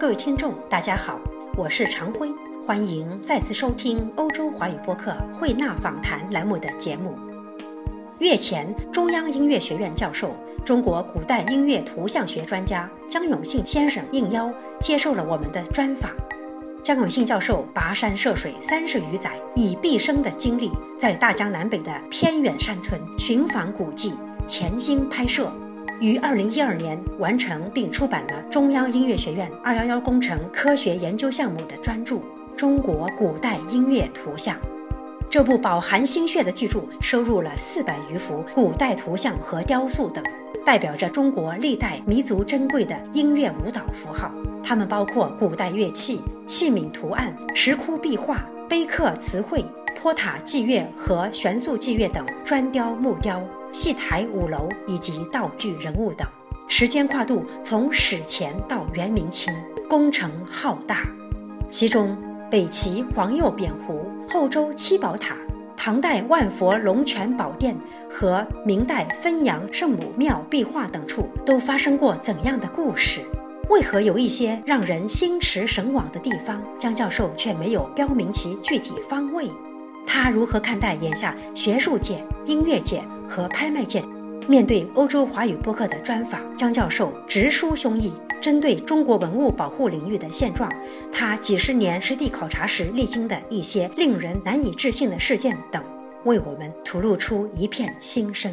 [0.00, 1.20] 各位听众，大家好，
[1.56, 2.32] 我是常辉，
[2.64, 7.18] 欢迎再次收听欧洲华语播客慧纳访谈栏目的节目。
[8.20, 14.48] 月前，中央音乐学院教授、中国古代音乐图像学专家江永信先生应邀
[14.78, 16.12] 接受了我们的专访。
[16.80, 24.14] 江永信教授跋山涉水三十余载，以毕生的精力在大江南北的偏远山村寻访古迹，
[24.46, 25.52] 潜心拍摄。
[26.00, 32.16] 于二零一二年完成并出版了中央音乐学院“二幺幺”工程科学研究项目的专著
[32.56, 34.54] 《中国古代音乐图像》。
[35.28, 40.22] 这部饱含心血的巨著收录了四百余幅古代图像和雕塑等，
[40.64, 44.32] 代表着中国历代弥足珍贵的音乐舞蹈符号。
[44.62, 49.64] 它们包括古代乐器、器皿图案、石窟壁画、碑刻词汇、
[49.96, 53.42] 坡塔祭乐和悬塑祭乐等砖雕木雕。
[53.72, 56.26] 戏台、舞楼以及道具人物等，
[56.66, 59.52] 时间跨度从史前到元明清，
[59.88, 61.06] 工程浩大。
[61.70, 62.16] 其中，
[62.50, 65.36] 北齐黄釉扁壶、后周七宝塔、
[65.76, 67.76] 唐代万佛龙泉宝殿
[68.10, 73.20] 和明代汾阳圣母庙壁画等处，都发生过怎样的故事？
[73.68, 79.46] 为何有一些让人心驰神往的地方，江教授却没有标明其具体方位？
[80.06, 84.02] 他如何看待眼下学术界、音乐界和拍卖界？
[84.48, 90.72] 面对欧洲华语播客的专访，江教授直抒胸臆，针对中国文物保护领域的现状，
[91.12, 95.84] 他几十年实地考察时历经的一些令人难以置信的事件等，
[96.24, 98.50] 为我们吐露出一片心声。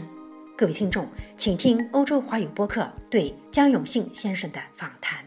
[0.58, 5.24] 各位听众，请听欧洲华语播客对江永信先生的访谈。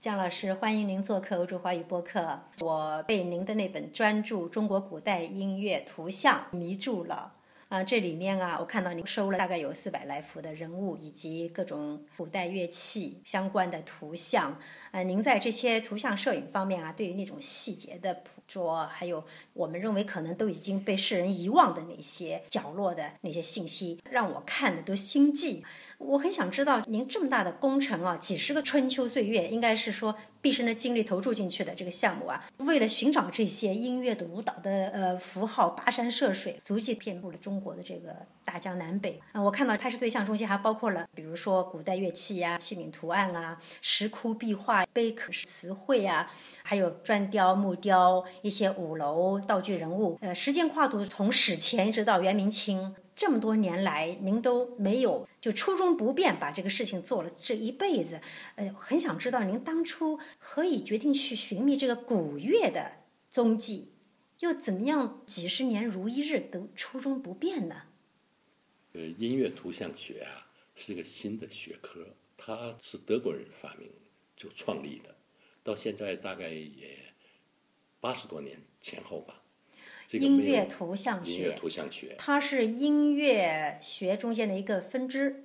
[0.00, 2.40] 江老师，欢迎您做客欧洲华语播客。
[2.60, 7.34] 我被您的那本专著《中国古代音乐图像》迷住了。
[7.72, 14.60] 啊，这里面啊，我看到你收了大概有四百来幅的人物以及各种古代乐器相关的图像。
[14.92, 25.64] 呃，您在这些图像摄影方面啊，对于那种细节的捕捉，还有我们认为可能都已经被世人遗忘的那些角落的那些信息，让我看的都心悸。
[25.98, 30.14] 我很想知道，您这么大的工程啊，几十个春秋岁月，应该是说。
[30.42, 38.12] 毕生的精力投注进去的这个项目啊，为了寻找这些音乐的舞蹈的呃符号，跋山涉水，足迹遍布了中国的这个
[38.44, 39.40] 大江南北啊。
[39.40, 46.30] 我看到拍摄对象中心还包括了，比如说古代乐器呀、器皿图案啊、石窟壁画、碑刻词汇啊，
[46.62, 50.18] 还有砖雕、木雕、一些舞楼、道具人物。
[50.20, 52.94] 呃，时间跨度从史前一直到元明清。
[53.14, 58.20] 这么多年来，您都没有就初衷不变，把这个事情做了这一辈子。
[58.56, 62.92] 呃，很想知道您当初何以决定去寻觅这个古乐的
[63.28, 63.92] 踪迹，
[64.40, 67.82] 又怎么样几十年如一日都初衷不变呢？
[68.94, 72.06] 呃，音乐图像学啊是一个新的学科，
[72.36, 73.90] 它是德国人发明
[74.42, 75.14] 就创立的，
[75.62, 76.98] 到现在大概也
[78.00, 79.40] 八十多年前后吧。
[80.14, 85.44] 音乐图像学，音乐图像学，它是音乐学中间的一个分支。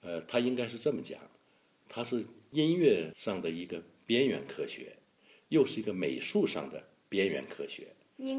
[0.00, 1.20] 呃，它应该是这么讲，
[1.88, 4.96] 它是音乐上的一个边缘科学，
[5.50, 7.88] 又是一个美术上的边缘科学，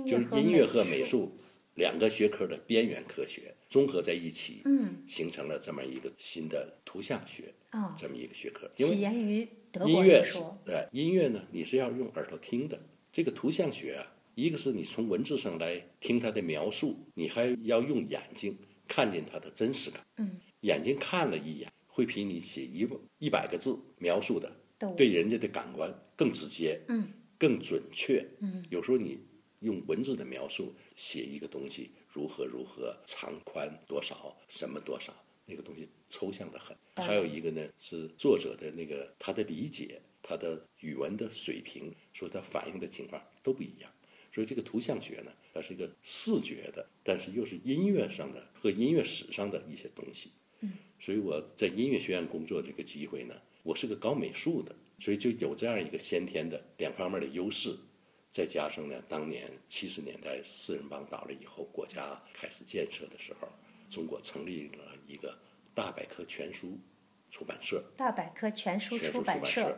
[0.08, 1.38] 就是音乐和美术
[1.75, 8.69] 两个学科的边缘科学综合在一起，嗯，形成了这么一个新的图像学，啊，这么一个学科。
[8.75, 10.25] 起源于德国音乐
[10.66, 12.81] 对，音乐呢，你是要用耳朵听的，
[13.12, 14.16] 这个图像学啊。
[14.35, 18.57] 一个是你从文字上来听它的描述，你还要用眼睛
[18.88, 20.01] 看见它的真实感。
[20.18, 22.88] 嗯，眼睛看了一眼，会比你写一
[23.18, 24.50] 一百个字描述的
[24.96, 28.25] 对人家的感官更直接，嗯，更准确。
[28.40, 29.19] 嗯，有时候你
[29.59, 35.13] 用文字的描述写一个东西如何如何长宽多少什么多少，
[35.46, 36.75] 那个东西抽象的很。
[36.96, 43.90] 还有一个呢是作者的那个他的理解，他的语文的水平，说他反映的情况都不一样。
[44.34, 50.31] 所以这个图像学呢，它是一个视觉的，但是又是音乐上的和音乐史上的一些东西。
[50.59, 57.77] 嗯，所以我在音乐学院工作这个机会呢，我是个搞美术的，所以就有这样一个先天的两方面的优势。
[58.31, 63.48] 再加上呢，当年七十年代四人帮倒了以后，国家开始建设的时候，
[63.90, 65.38] 中国成立了一个
[65.74, 66.78] 大百科全书
[67.30, 67.84] 出版社。
[67.98, 69.78] 大百科全书出版社，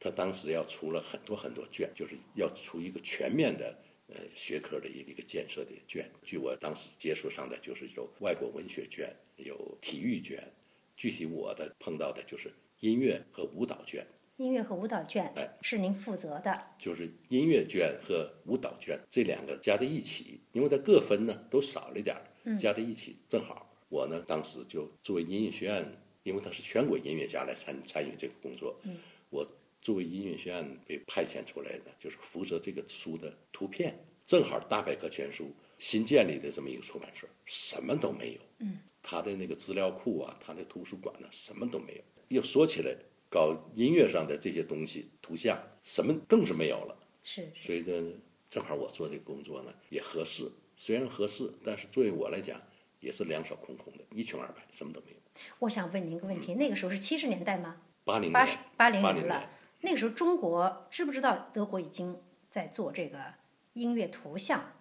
[0.00, 3.76] 他当时要出了很多很多卷，就是要出一个全面的。
[4.08, 10.52] 呃，学科的一个一个建设的卷，据我当时接触上的，就是有外国文学卷，有体育卷，
[10.98, 14.06] 具体我的碰到的就是音乐和舞蹈卷。
[14.42, 16.66] 音乐和舞蹈卷，哎，是您负责的。
[16.76, 23.72] 就是音乐卷和舞蹈卷这两个加在一起，因为它各分呢都少了一点儿，加在一起正好。
[23.88, 25.86] 我呢当时就作为音乐学院，
[26.24, 28.96] 因为他是全国音乐家来参参与这个工作，嗯
[29.30, 29.46] 我
[29.80, 33.96] 作为音乐学院被派遣出来的，就是负责这个书的图片。
[34.24, 38.40] 正好大百科全书新建立的这么一个出版社，什么都没有。
[38.58, 42.00] 嗯，他的那个资料库啊，他的图书馆呢，什么都没有。
[42.28, 42.96] 又说起来，
[43.32, 46.94] 搞音乐上的这些东西，图像什么更是没有了。
[47.24, 48.12] 是，所以呢，
[48.46, 50.52] 正好我做这个工作呢也合适。
[50.76, 52.60] 虽然合适，但是作为我来讲，
[53.00, 55.16] 也是两手空空的，一穷二白，什么都没有。
[55.60, 57.80] 我想问您一个问题，那个时候是七十年代吗？
[58.04, 59.50] 八零八年，八零80年了。
[59.80, 62.20] 那个时候中国知不知道德国已经
[62.50, 63.18] 在做这个
[63.72, 64.74] 音乐图像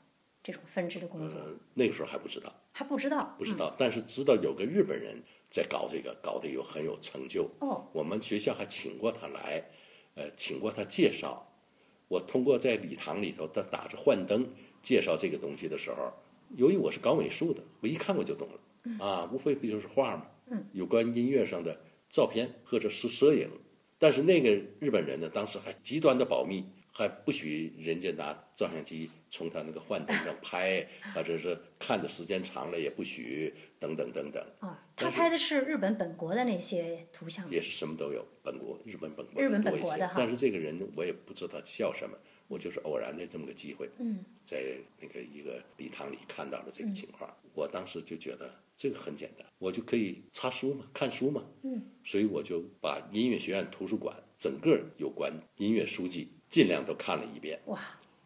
[0.43, 1.39] 这种分支的工作？
[1.39, 3.35] 呃，那个时候还不知道，还不知道。
[3.37, 7.47] 不知道，但是知道有个日本人在搞这个，搞得有很有成就。
[7.59, 9.69] 哦，我们学校还请过他来，
[10.15, 11.45] 呃，请过他介绍。
[12.07, 14.49] 我通过在礼堂里头，他打着幻灯
[14.81, 16.11] 介绍这个东西的时候，
[16.55, 19.05] 由于我是搞美术的，我一看我就懂了。
[19.05, 20.25] 啊，无非不就是画嘛。
[20.49, 20.65] 嗯。
[20.71, 23.49] 有关音乐上的照片或者是摄影，
[23.99, 24.49] 但是那个
[24.79, 30.85] 日本人呢，当时还极端的保密，还不许人家拿照相机从他那个幻灯上拍，
[31.15, 34.45] 或者是看的时间长了也不许，等等等等。
[34.59, 37.49] 啊，他拍的是日本本国的那些图像。
[37.49, 42.17] 也是什么都有，本国日本本国日本本国的但是这个人我也不知道叫什么，
[42.47, 44.61] 我就是偶然的这么个机会，嗯，在
[44.99, 47.33] 那个一个礼堂里看到了这个情况。
[47.53, 57.59] 我当时就觉得这个很简单，我就可以查书嘛，看书嘛，嗯，所以我就把音乐学院图书馆整个有关音乐书籍尽量都看了一遍。
[57.65, 57.79] 哇，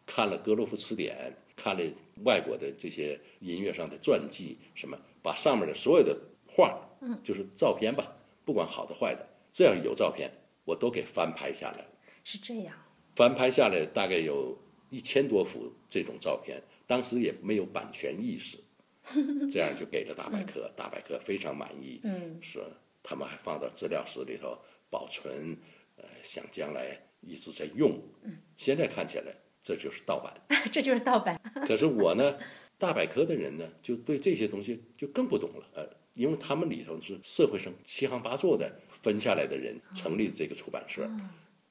[0.04, 1.82] 看了格罗夫词典，看了
[2.24, 6.14] 外国的这些音乐上的传记，什么把上面的所有的
[6.46, 8.14] 画，嗯，就是照片吧，
[8.44, 10.30] 不管好的坏的，只要有照片，
[10.64, 11.88] 我都给翻拍下来了。
[12.24, 12.76] 是这样。
[13.14, 14.58] 翻拍下来大概有
[14.90, 18.58] 一千多幅这种照片，当时也没有版权意识，
[19.48, 22.68] 这样就给了大百科，大百科非常满意，嗯，说
[23.02, 24.58] 他们还放到资料室里头
[24.90, 25.56] 保存，
[25.96, 28.00] 呃，想将来一直在用。
[28.22, 30.32] 嗯，现在看起来这就是盗版。
[30.72, 31.40] 这就是盗版。
[31.66, 32.38] 可是我呢，
[32.78, 41.10] 大百科的人呢，就对这些东西就更不懂了，呃，因为他们里头是社会上七行八作的分下来的人成立这个出版社，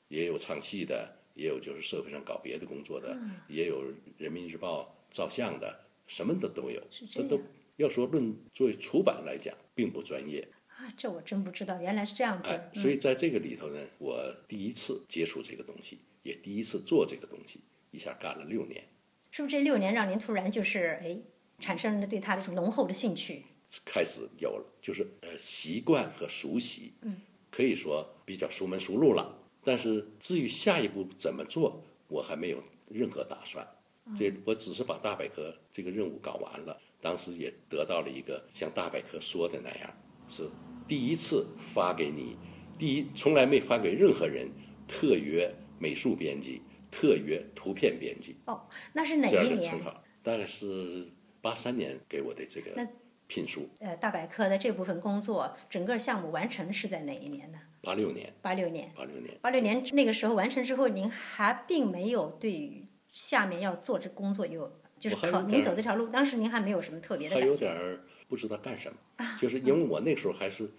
[0.07, 3.17] 也有唱戏的，也有就是社会上搞别的工作的，
[3.47, 3.83] 也有
[4.17, 6.81] 人民日报照相的，什么的都有。
[7.11, 7.39] 这都
[7.77, 10.47] 要说论作为出版来讲，并不专业。
[10.85, 12.49] 啊，这我真不知道，原来是这样子。
[12.49, 14.15] 哎，所以在这个里头呢，我
[14.47, 17.59] 第一次接触这个东西，也第一次做这个东西，
[17.89, 18.83] 一下干了六年。
[19.31, 21.17] 是不是这六年让您突然就是哎
[21.59, 23.41] 产生了对它这种浓厚的兴趣？
[23.83, 29.41] 开始有了，就是呃习惯和熟悉，嗯，可以说比较熟门熟路了。
[29.63, 32.61] 但是至于下一步怎么做，我还没有
[32.91, 33.67] 任何打算。
[34.15, 39.91] 这我只是把大百科这个任务搞完了，当时也得到了一个像大百科说的那样，
[40.29, 40.47] 是
[40.87, 42.37] 第一次发给你，
[42.77, 44.49] 第一从来没发给任何人，
[44.87, 46.61] 特约美术编辑，
[46.91, 49.57] 特约图片编辑哦，那是哪这样一年？
[49.57, 51.11] 的称号，大概是
[51.41, 52.87] 八三年给我的这个
[53.27, 57.59] 聘书，呃，大百科的这部分工作，整个项目完成是在哪一年呢？
[57.81, 58.91] 八六年，八六年。
[58.95, 59.37] 八六年。
[59.41, 67.55] 八六年那个时候完成之后，您还并没有对于下面要做这工作有，就是考您走这条路，当时您还没有什么特别的还有。
[67.55, 70.69] 点儿不知道干什么，就是因为我那时候还是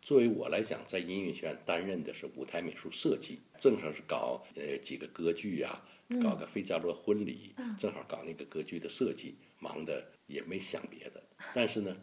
[0.00, 5.82] 作为我来讲，在音乐学院担任的是舞台美术设计，正好是搞呃几个歌剧呀、
[6.22, 11.22] 搞个费加罗婚礼，正好搞那个歌剧的设计，忙的也没想别的。
[11.54, 11.96] 但是呢，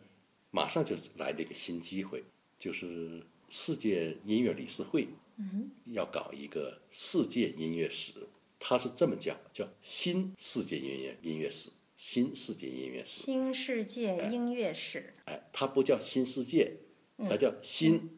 [0.50, 2.24] 马上就来了一个新机会，
[2.58, 5.08] 就是世界音乐理事会，
[5.86, 8.14] 要搞一个世界音乐史，
[8.60, 11.70] 他是这么叫，叫新世界音乐音乐史，
[12.04, 13.22] 新世界音乐史。
[13.22, 16.78] 新世界音乐史，哎，它不叫新世界，
[17.30, 18.10] 它叫新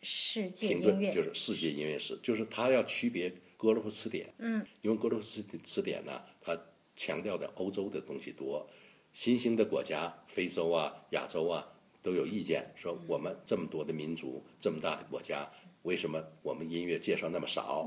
[0.00, 6.58] 世界音乐就是世界音乐史，就是它要区别格罗夫词典，嗯，因为格罗夫词词典呢，它
[6.96, 8.66] 强调的欧洲的东西多，
[9.12, 15.46] 新兴的国家，非洲啊、亚洲啊都有意见，说我们这么多的民族，这么大的国家，
[15.82, 17.86] 为什么我们音乐介绍那么少？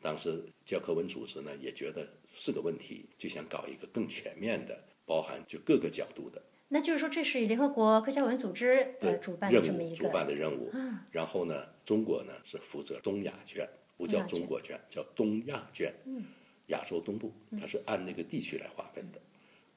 [0.00, 6.42] 当时教科文组织呢也觉得是个问题，就想搞一个更全面的，包含就各个角度的。
[6.68, 10.72] 那就是说，这是联合国科教文组织主办的任务主这么一个主办的任务。
[11.10, 15.94] 然后呢，中国呢是负责东亚卷，不叫中国卷，叫东亚卷。
[16.68, 19.20] 亚洲东部，它是按那个地区来划分的。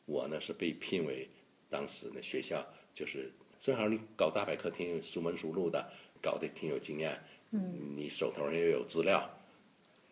[0.05, 1.27] 我呢是被聘为
[1.67, 7.19] 当时呢学校就是正好你搞大百科挺有熟门熟路的，搞得挺有经验，
[7.51, 9.27] 嗯，你手头上又有资料，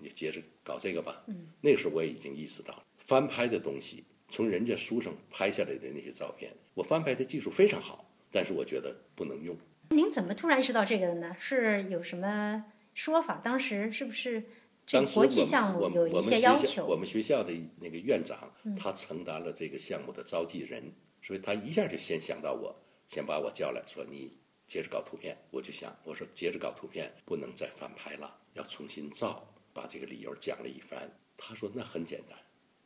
[0.04, 1.24] 你接着搞这个吧。
[1.28, 9.58] 嗯，那个时候我也已经意识到，翻拍的东西，从人家书上拍下来的那些照片，我翻拍的技术非常好，但是我觉得不能用。
[9.90, 11.36] 您怎么突然意识到这个的呢？
[11.40, 13.38] 是有什么说法？
[13.44, 14.44] 当时是不是
[14.86, 16.88] 这当时国际项目有一些要求？
[16.88, 22.76] 嗯们学校的那个院长，他承担了这个项目的召集人，所以他一下就先想到我，
[23.08, 25.38] 先把我叫来说你接着搞图片。
[25.52, 31.10] 我就想，我说接着搞图片不能再翻拍了，要重新造，把这个理由讲了一番。
[31.36, 32.38] 他说那很简单，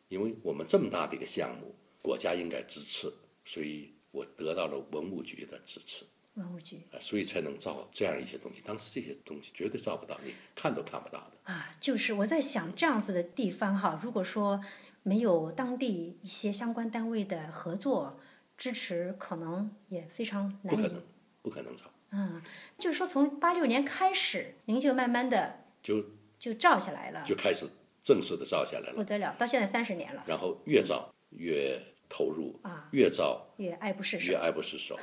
[0.08, 3.12] 因为我们这么大的一个项目，国家应该支持，
[3.46, 6.06] 所以我得到了文物局的支持。
[6.36, 8.62] 文物局啊，所以才能造这样一些东西。
[8.64, 11.32] 当时这些东西绝对造不到，你看都看不到的。
[11.52, 14.64] 啊，就是我在想这样子的地方哈，如果说
[15.02, 18.20] 没有当地一些相关单位的合作
[18.56, 21.04] 支持，可能也非常难以不可能，
[21.42, 21.86] 不可能造。
[22.12, 22.42] 嗯，
[22.78, 26.06] 就是说从八六年开始，您就慢慢的就
[26.40, 27.66] 就照下来了，就开始
[28.02, 34.32] 正式的照下来了，不得了，到现在三十年了，然后越照越投入，啊越照越爱不释手。
[34.32, 34.98] 越，爱不释手，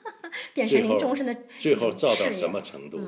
[0.54, 3.00] 变成您终身的最后照到什么程度？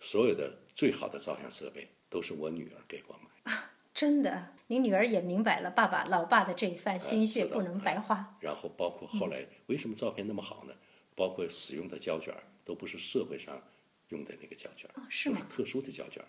[0.00, 3.14] 所有的最好的照相设备都是我女儿给我
[3.44, 3.52] 买，
[3.94, 8.36] 真的，您女儿也明白了爸爸老爸的这一番心血不能白花。
[8.40, 10.74] 然后包括后来为什么照片那么好呢？
[11.14, 13.62] 包括使用的胶卷都不是社会上
[14.08, 15.36] 用的那个胶卷儿，哦是吗？
[15.38, 16.24] 都是特殊的胶卷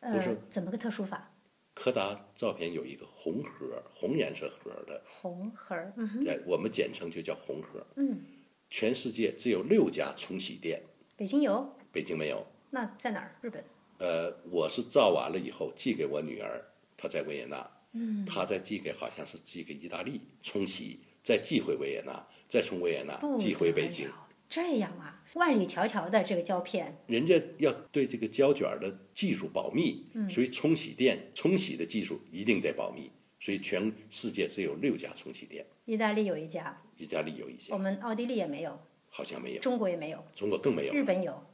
[0.00, 0.12] 儿。
[0.12, 1.32] 都呃是，怎么个特殊法？
[1.74, 7.86] 柯达照片有一个红盒，红颜色盒的，红盒儿，嗯我们简称就叫红盒。
[7.94, 8.20] 嗯，
[8.68, 10.82] 全世界只有六家冲洗店，
[11.16, 12.44] 北京有，北京没有。
[12.70, 13.34] 那在哪儿？
[13.40, 13.64] 日本。
[13.98, 16.64] 呃，我是照完了以后寄给我女儿，
[16.96, 24.10] 她在维也纳，嗯，她再寄给好像是寄给意大利冲洗，再寄回维也纳，再从维也纳寄回北京。
[24.48, 37.74] 这样啊，万里迢迢的这个胶片，人家要对这个胶卷的技术保密，所以冲洗店冲洗的技术一定得保密，所以全世界只有六家冲洗店，意大利有一家，意大利有一家。
[37.74, 38.78] 我，们奥地利也没有，
[39.10, 41.46] 好像没有，中国也没有，中国更没有，日本有，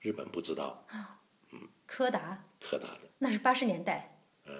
[0.00, 0.84] 日本不知道。
[0.88, 1.20] 啊，
[1.52, 2.44] 嗯，柯达。
[2.60, 4.52] 柯达的，那是八十年代，呃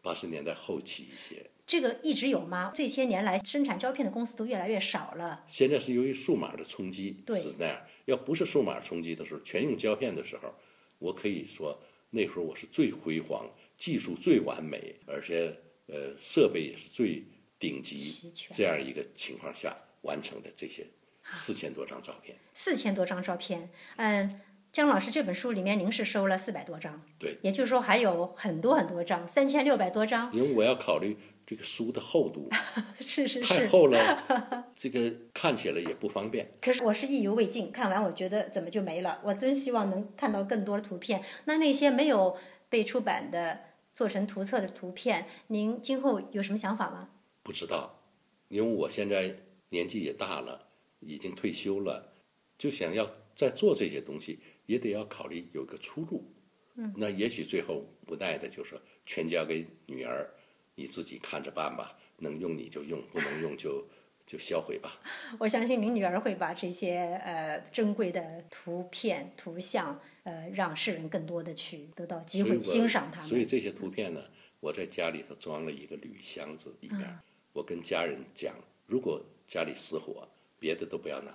[0.00, 1.50] 八十年代后期一些。
[1.66, 2.72] 这个一直有吗？
[2.74, 5.44] 这些年来生产胶片的公司都越来越少了。
[5.46, 7.40] 现在是由于数码的冲击对。
[7.40, 10.54] 是那样，要不是数码冲击的时候，全用胶片的时候，
[10.98, 11.80] 我可以说
[12.10, 15.56] 那时候我是最辉煌，技术最完美，而且
[15.86, 17.24] 呃设备也是最
[17.58, 20.86] 顶级这样一个情况下完成的这些
[21.30, 22.36] 四千多张照片。
[22.54, 24.40] 四千多张照片，嗯，
[24.72, 31.16] 姜老师这本书里面您是收了四百多张，对，也就是说还有很多很多张，三千六百多张，因为我要考虑
[31.52, 32.48] 这个书的厚度
[32.98, 33.42] 是是是。
[33.42, 36.50] 太厚了， 这个看起来也不方便。
[36.62, 39.20] 可是我是意犹未尽，看完我觉得怎么就没了？
[39.22, 41.22] 我真希望能看到更多的图片。
[41.44, 42.38] 那那些没有
[42.70, 43.60] 被出版的、
[43.92, 47.10] 做成图册的图片，您今后有什么想法吗？
[47.42, 48.00] 不知道，
[48.48, 49.36] 因为我现在
[49.68, 50.68] 年纪也大了，
[51.00, 52.14] 已经退休了，
[52.56, 56.32] 就想要再做这些东西，也得要考虑有个出路。
[56.76, 60.32] 嗯，那也许最后无奈的就是全交给女儿，
[60.74, 63.86] 你自己看着办吧，能用你就用，不能用就
[64.26, 65.00] 就销毁吧。
[65.38, 73.28] 我相信您女儿会把这些呃珍贵的图片、图像，呃，让世人更多的去得到机会欣赏它们。
[73.28, 74.22] 所以这些图片呢，
[74.60, 77.18] 我在家里头装了一个铝箱子里面，
[77.52, 78.54] 我跟家人讲，
[78.86, 81.34] 如果家里失火，别的都不要拿，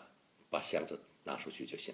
[0.50, 1.94] 把箱子拿出去就行。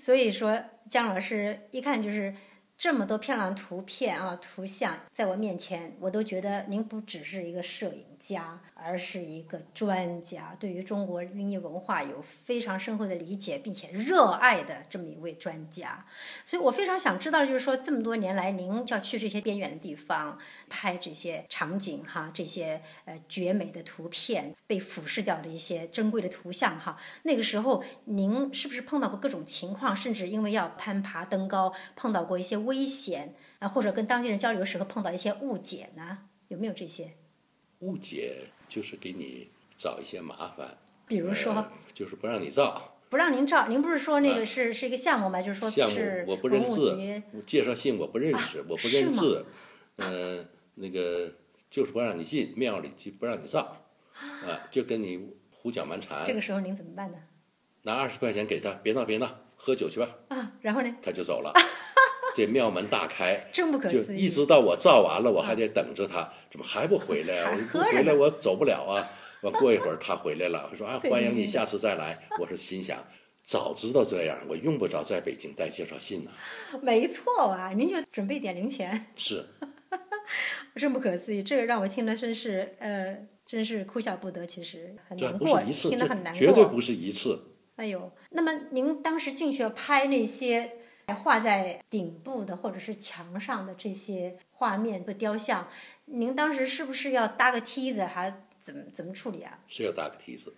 [0.00, 2.34] 所以说，姜老师一看就是
[2.78, 8.04] 这么多漂亮图片啊、图像在我面前，我都觉得您不只是一个摄影。
[8.18, 16.04] 家，而是一个专家，对于中国寓意文化有非常深厚的理解，并且热爱的这么一位专家。
[16.44, 36.18] 所以我非常想知道，就是说这么多年来，您要去这些边远的地方拍这些场景哈，这些呃绝美的图片，被俯视掉的一些珍贵的图像哈，那个时候您是不是碰到过各种情况，甚至因为要攀爬登高，碰到过一些危险啊，或者跟当地人交流的时候碰到一些误解呢？
[36.48, 37.12] 有没有这些？
[37.80, 45.40] 误解就是给你找一些麻烦，比如说呃就是不让你照不让您照，您不是说那个是、是一个项目吗？
[45.40, 49.46] 就是说项目是我不认字，介绍信我不认识，我不认字，
[49.96, 50.44] 呃，
[50.74, 51.32] 那个
[51.70, 53.84] 就是不让你进庙里去，不让你照，
[54.46, 57.18] 啊，就跟你胡搅蛮缠这，个时候您怎么办呢？
[57.84, 60.94] 拿二十块钱给他，别闹别闹，喝酒去吧，啊，然后呢？
[61.00, 61.52] 他就走了。
[62.34, 64.24] 这庙门大开， 真不可就思议。
[64.24, 67.50] 一直到我造完了，我还得等着他，怎么还不回来啊？
[67.50, 69.04] 还我不回来我走不了啊！
[69.42, 72.18] 完过一会儿他回来了，说啊 欢迎你下次再来。
[72.40, 72.98] 我是心想，
[73.42, 76.30] 早知道这样，我用不着在北京带介绍信呢、
[76.82, 79.44] 没错啊，您就准备点零钱，是，
[80.74, 81.42] 真不可思议。
[81.42, 83.16] 这个让我听了真是呃，
[83.46, 84.46] 真是哭笑不得。
[84.46, 86.38] 其实很难过，不是一次，这听得很难过。
[86.40, 87.40] 绝对不是一次。
[87.76, 90.72] 哎呦，那么您当时进去要拍那些
[91.14, 95.68] 画在顶部的或者是墙上的这些画面和雕像，
[96.04, 99.58] 您当时是不是要搭个梯子，还怎么怎么处理啊？
[99.66, 100.54] 是要搭个梯子，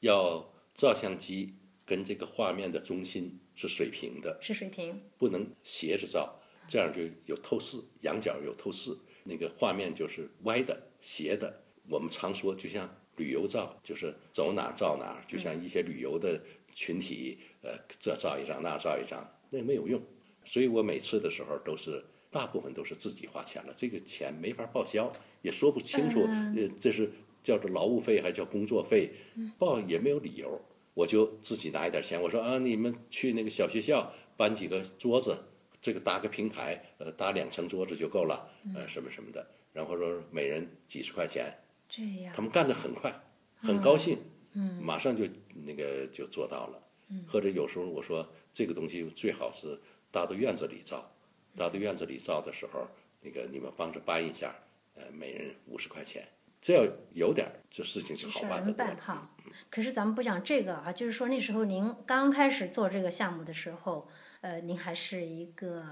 [0.00, 11.62] 要照相机跟这个画面的中心是水平的，是水平，不能斜着照，这样就有透视，仰角有透视，那个画面就是歪的、斜的。
[11.88, 16.40] 我们常说，就像旅游照，就是走哪儿照哪儿，就像一些旅游的
[16.74, 20.02] 群体，呃，这照一张，那照一张，那没有用。
[20.44, 25.10] 所以我每次的时候都是，大部分都是自己花钱了，这个钱没法报销，
[25.42, 26.22] 也说不清楚，
[26.56, 27.10] 呃，这是
[27.42, 29.12] 叫做劳务费还叫工作费，
[29.58, 30.60] 报也没有理由。
[30.94, 35.36] 我就自己拿一点钱，我说啊，你们去那个小学校搬几个桌子，
[35.80, 39.44] 这个搭个平台，呃，搭两层桌子就够了，呃，什么什么的。
[39.72, 41.52] 然后说每人几十块钱，
[41.88, 43.12] 这样他们干得很快，
[43.56, 44.18] 很高兴，
[44.52, 45.24] 嗯，马上就
[45.64, 46.80] 那个就做到了。
[47.26, 49.78] 或者有时候我说这个东西最好是
[50.12, 51.10] 搭到院子里照，
[51.56, 52.86] 搭到院子里照的时候，
[53.20, 54.54] 那个你们帮着搬一下，
[54.94, 56.26] 呃，每人五十块钱，
[56.60, 58.96] 只要有点儿，这事情就好办得多了。
[58.96, 59.28] 哈。
[59.68, 64.08] 可是咱们不讲这个啊，就是说那时候您刚开始做这个项目的时候，
[64.40, 65.84] 呃，您还是一个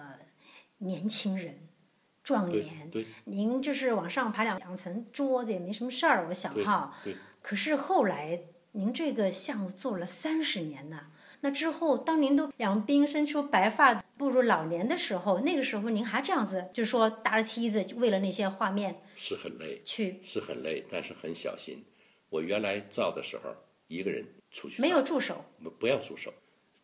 [0.78, 1.69] 年轻人，
[2.23, 6.97] 壮年，对您就是往上爬两两层桌子也没什么事儿，我想对哈。
[7.02, 8.40] 对，可是后来
[8.73, 11.09] 您这个项目做了三十年呢，
[11.44, 21.84] 那之后当您都两鬓生出白发，步入老年的时候，那个时候您还这样子，就说搭着梯子，就为了那些画面是很累，去，是很累，但是很小心。
[22.30, 23.54] 我原来照的时候，
[23.88, 25.44] 一个人出去没有助手。
[25.62, 26.32] 不不要助手，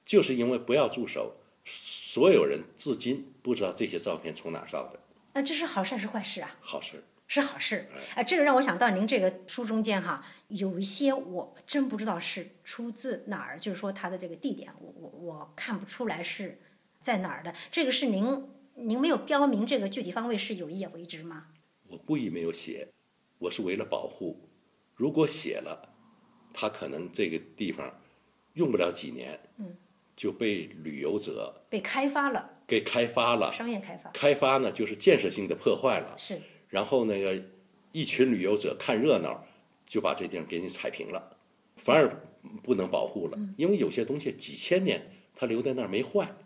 [0.04, 4.98] 就是因为不要助手，所有人至今不知道这些照片从哪儿照的。
[5.34, 6.56] 那这是好事还是坏事啊？
[6.60, 7.86] 好事，是好事。
[8.16, 16.58] 哎，这个让我想到您这个书中间哈，有一些我真不知道是出自哪儿，就是说它的这个地点，我我我看不出来是
[17.02, 17.54] 在哪儿的。
[17.70, 21.48] 这个是您您没有标明这个具体方位是有意为之吗？
[21.86, 22.88] 我故意没有写，
[23.38, 24.48] 我是为了保护。
[24.94, 25.94] 如果写了，
[26.54, 28.00] 它可能这个地方
[28.54, 29.76] 用不了几年，嗯，
[30.16, 33.52] 就被旅游者被开发了，给开发了。
[33.52, 36.16] 商业开发开发呢，就是建设性的破坏了。
[36.16, 37.42] 是然后那个
[37.92, 39.46] 一群旅游者看热闹，
[39.86, 41.36] 就把这地方给你踩平了，
[41.76, 42.22] 反而
[42.62, 43.38] 不能保护了。
[43.56, 46.36] 因为有些东西几千年它留在那儿没坏，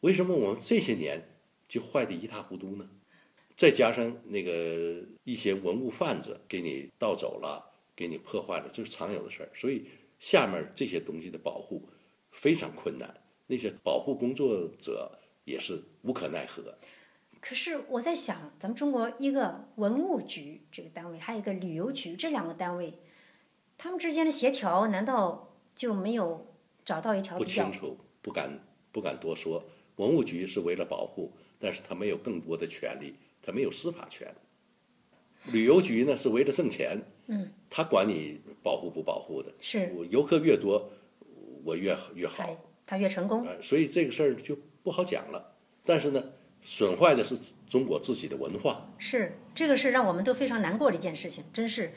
[0.00, 1.36] 为什么我们这些年
[1.68, 2.88] 就坏得一塌糊涂呢？
[3.56, 9.50] 再加上那个一些文物贩子给你盗走了，给你破坏了，这是常有的事儿。
[9.52, 9.86] 所以
[10.20, 11.88] 下面这些东西的保护
[12.30, 13.12] 非常困难，
[13.48, 16.62] 那些保护工作者也是无可奈何。
[17.40, 22.94] 可是我在想，咱们中国一个文物局这个单位，还有一个旅游局这两个单位，
[23.76, 29.64] 他们之间的协调难道就没有找到一条不比较清楚，不敢不敢多说。
[29.96, 34.32] 文物局是为了保护，但是他没有更多的权利，他没有司法权。
[35.46, 39.52] 旅游局呢是为了挣钱，嗯，他管你保护不保护的。
[39.60, 40.90] 是我游客越多，
[41.64, 43.46] 我越越好哎，他越成功？
[43.46, 45.54] 呃，所以这个事儿就不好讲了。
[45.84, 46.22] 但是呢，
[46.70, 47.34] 损坏的是
[47.66, 51.94] 中国自己的文化，是这个是让我们都非常难过的一件事情，真是。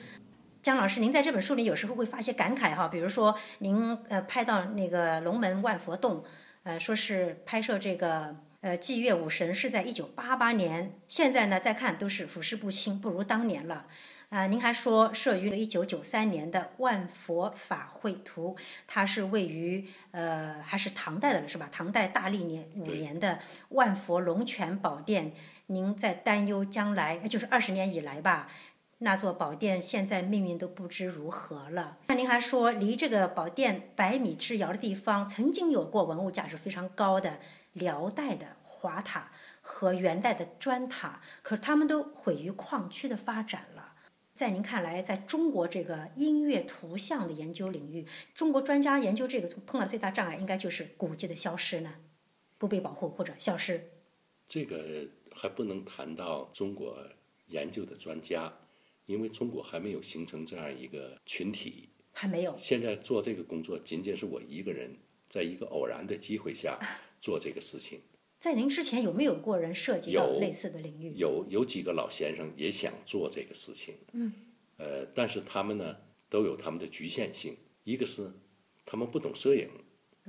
[0.64, 6.24] 姜老师，您在这本书里有时候会发些感慨哈，比如说您呃拍到那个龙门万佛洞，
[6.64, 13.88] 呃说是拍摄这个呃祭月武神是在一九八八年，现在呢再看都是俯视不清，不如当年了。
[14.32, 18.56] 啊、您还说摄于一九九三年的《万佛法会图》，
[18.88, 21.68] 它是位于呃还是唐代的了是吧？
[21.70, 23.40] 唐代大历年五年的
[23.72, 25.34] 万佛龙泉宝殿，
[25.66, 28.48] 您在担忧将来，呃就是二十年以来吧，
[29.00, 31.98] 那座宝殿现在命运都不知如何了。
[32.08, 37.40] 那您还说，离这个宝殿百米之遥的地方，曾经有过文物价值非常高的
[37.74, 43.71] 辽代的华塔和元代的砖塔，可他们都毁于矿区的发展了。
[44.42, 51.94] 在您看来，在中国这个音乐图像的研究领域，中国专家研究这个碰到最大障碍，应该就是古迹的消失呢，
[52.58, 53.92] 不被保护或者消失。
[54.48, 56.98] 这个还不能谈到中国
[57.50, 58.52] 研究的专家，
[59.06, 61.90] 因为中国还没有形成这样一个群体。
[62.12, 64.92] 还没有，现在做这个工作，仅仅是我一个人，
[65.30, 66.80] 在一个偶然的机会下
[67.22, 68.02] 做这个事情。
[68.42, 71.14] 在您之前有没有过人涉及到有类似的领域？
[71.16, 74.34] 有有几个老先生也想做这个事情，嗯，
[74.78, 75.96] 呃，但是他们呢
[76.28, 77.56] 都有他们的局限性。
[77.84, 78.32] 一个是
[78.84, 79.70] 他们不懂摄影，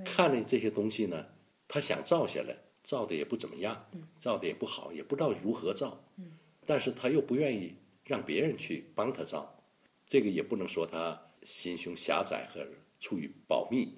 [0.05, 1.27] 看了这些东西呢，
[1.67, 3.89] 他想照下来，照的也不怎么样，
[4.21, 6.33] 照的也不好，也不知道如何照，嗯，
[6.67, 9.59] 但是他又不愿意让别人去帮他照，
[10.07, 12.63] 这个也不能说他心胸狭窄和
[13.01, 13.95] 出于保密，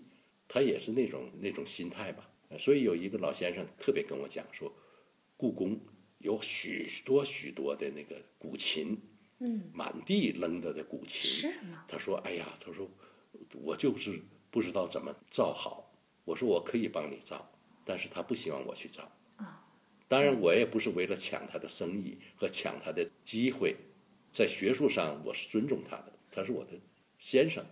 [0.47, 2.31] 他也是那种那种心态吧。
[2.59, 4.73] 所以有一个老先生特别跟我讲说，
[5.37, 5.79] 故宫
[6.19, 8.99] 有许多许多的那个古琴，
[9.39, 11.31] 嗯，满地扔着的古琴。
[11.31, 11.85] 是吗？
[11.89, 12.89] 他说：“哎呀，他说
[13.53, 15.93] 我就是不知道怎么造好。”
[16.25, 17.51] 我说：“我可以帮你造，
[17.85, 19.11] 但是他不希望我去造。”
[20.07, 23.75] 当然，我也不是为了抢他的生意和抢他的机会，
[24.31, 26.73] 在学术上我是尊重他的，他是我的
[27.19, 27.65] 先生。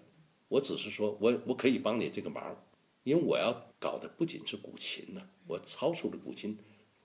[0.48, 2.56] 我只是说我我可以帮你这个忙，
[3.02, 6.56] 因为我要搞的不仅是古琴呢，我超出了古琴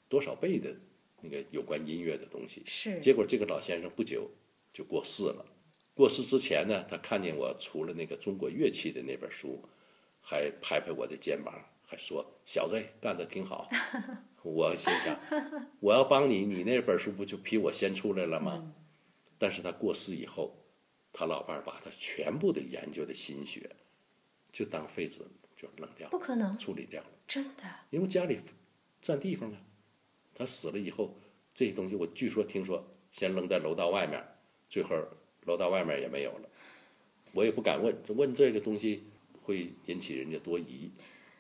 [0.08, 0.76] 多少倍的
[1.22, 2.62] 那个有关音乐的东西。
[2.66, 3.00] 是。
[3.00, 4.30] 结果这个老先生不久
[4.72, 5.46] 就过世了。
[5.94, 9.64] 过世之前呢，他看见我除了那个中国乐器的那本书，
[10.22, 13.68] 还拍拍我的肩膀，还说：“小子干得挺好。
[14.44, 15.20] ”我心想，
[15.80, 18.74] 我要帮你，你那本书不就比我先出来了吗？
[19.40, 20.56] 但是他过世以后，
[21.12, 23.70] 他老伴儿把他全部的研究的心血，
[24.52, 25.22] 就当废纸
[25.58, 27.64] 就扔掉，不可能处理掉了，真的。
[27.90, 28.40] 因为家里
[29.02, 29.58] 占地方啊。
[30.40, 31.18] 他死了以后，
[31.52, 34.24] 这些东西我据说听说先扔在楼道外面，
[34.70, 34.96] 最后
[35.46, 36.50] 楼道外面也没有了。
[37.34, 39.04] 我也不敢问，问这个东西
[39.42, 40.92] 会引起人家多疑，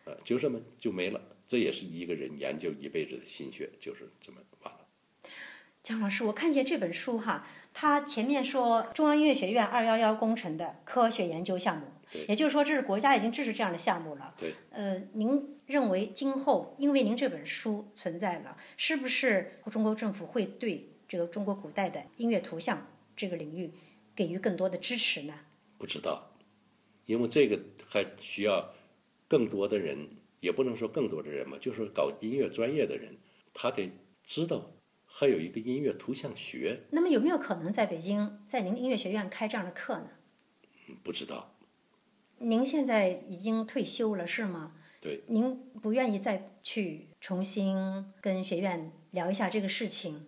[0.05, 1.21] 呃，就这么就没了。
[1.45, 4.79] 这也是一个人研究一辈子的心血，就是这么完了。
[5.83, 11.85] 姜老师，我看见这本书哈，它前面说中央音乐学院“二幺幺”工程的科学研究项目，
[12.27, 14.33] 也就是说这是国家已经支持这样的项目了。
[14.37, 14.53] 对。
[14.71, 23.73] 呃，您认为今后因为您这本书存在了，是不是中国政府会对这个中国古代的音乐图像这个领域
[24.15, 25.33] 给予更多的支持呢？
[25.77, 26.31] 不知道，
[27.05, 28.73] 因为这个还需要
[29.27, 30.09] 更多的人。
[30.39, 33.17] 也不能说更多的人嘛，就是搞音乐专业的人，
[33.55, 33.91] 他得
[34.23, 34.69] 知道
[35.03, 36.83] 还有一个音乐图像学。
[36.91, 40.09] 那么有没有可能在北京，在您音乐学院开这样的课呢？
[41.01, 41.56] 不知道。
[42.39, 44.73] 您现在已经退休了，是吗？
[45.01, 45.21] 对。
[45.27, 50.27] 您不愿意再去重新跟学院聊一下这个事情？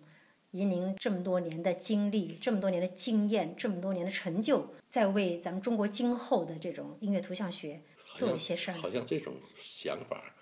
[0.50, 7.80] 以您这么多年的经历、这么多年的经验、这么多年的成就，在为咱们中国今后的这种音乐图像学。
[8.16, 10.34] 做一些事儿，好像这种想法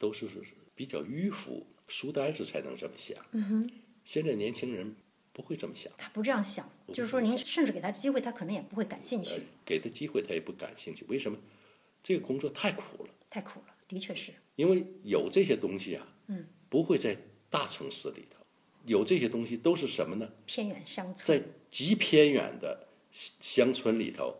[0.00, 0.28] 都是
[0.74, 3.16] 比较迂腐，书呆子才能这么想。
[3.30, 3.70] 嗯哼，
[4.04, 4.96] 现在年轻人
[5.32, 5.92] 不会这么想。
[5.96, 9.42] 他不这样想，就是说，您甚至给他机会，他可能也不会感兴趣。
[9.64, 11.04] 给他机会，他也不感兴趣。
[11.08, 11.38] 为什么？
[12.02, 13.10] 这个工作太苦了。
[13.30, 14.32] 太苦了，的确是。
[14.56, 17.16] 因为有这些东西啊，嗯，不会在
[17.48, 18.38] 大城市里头
[18.84, 20.30] 有这些东西，都是什么呢？
[20.46, 24.36] 偏远乡村，在极偏远的乡村里头，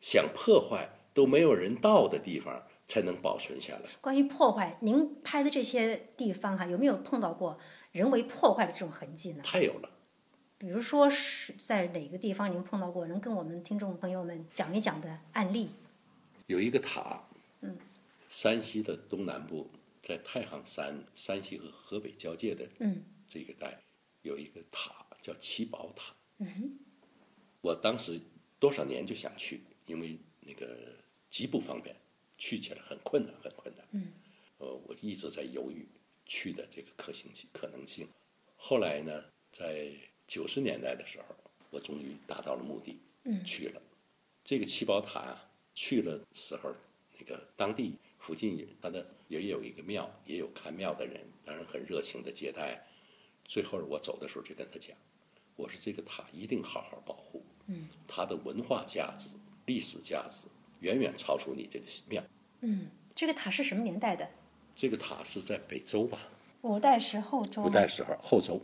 [0.00, 0.88] 想破坏。
[1.14, 3.82] 都没有人到的地方才能保存下来。
[4.00, 7.58] 关于破坏，您拍的这些地方哈，有没有碰到过
[7.90, 9.42] 人为破坏的这种痕迹呢？
[9.44, 9.90] 太有了。
[10.62, 15.68] 比如说是在哪个地方您碰到过，能跟我们听众朋友们讲一讲的案例？
[16.46, 17.20] 有一个塔，
[17.62, 17.76] 嗯，
[18.28, 19.68] 山西的东南部，
[20.00, 23.76] 在太行山，山西和河北交界的，嗯，这个带
[24.22, 26.14] 有一个塔叫七宝塔。
[26.38, 26.78] 嗯哼，
[27.60, 28.20] 我当时
[28.60, 30.78] 多少年就想去，因为那个。
[31.28, 31.96] 极不方便，
[32.36, 33.88] 去起来很困难，很困难。
[33.92, 34.12] 嗯，
[34.58, 35.88] 呃，我一直在犹豫
[36.26, 38.06] 去的这个可行性、可能性。
[38.54, 39.90] 后来呢，在
[40.26, 41.34] 九十年代的时候，
[41.70, 43.80] 我终于达到了目的，嗯，去了。
[44.44, 46.74] 这个七宝塔啊，去了时候，
[47.18, 52.84] 那个当地附近也，它的也有一个庙，也有看庙的人，当然很热情的接待。
[53.44, 54.96] 最后我走的时候就跟他讲，
[55.56, 59.28] 我说这个塔一定好好保护，嗯，它的文化价值、
[59.66, 60.48] 历史价值。
[60.80, 62.20] 远远超出你这个庙。
[62.62, 64.28] 嗯，这个塔是什么年代的？
[64.74, 66.18] 这个塔是在北周吧？
[66.62, 67.62] 五代时候周。
[67.62, 68.60] 五代时候后周，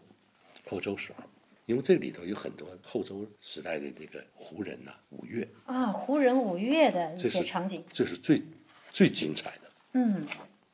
[0.67, 1.23] 后周时候，
[1.69, 5.47] 因为这里头有很多后周时代的那个胡人呐，舞乐。
[5.67, 8.43] 啊，胡人舞乐的一些场景，这是最
[8.91, 9.71] 最精彩的。
[9.93, 10.27] 嗯。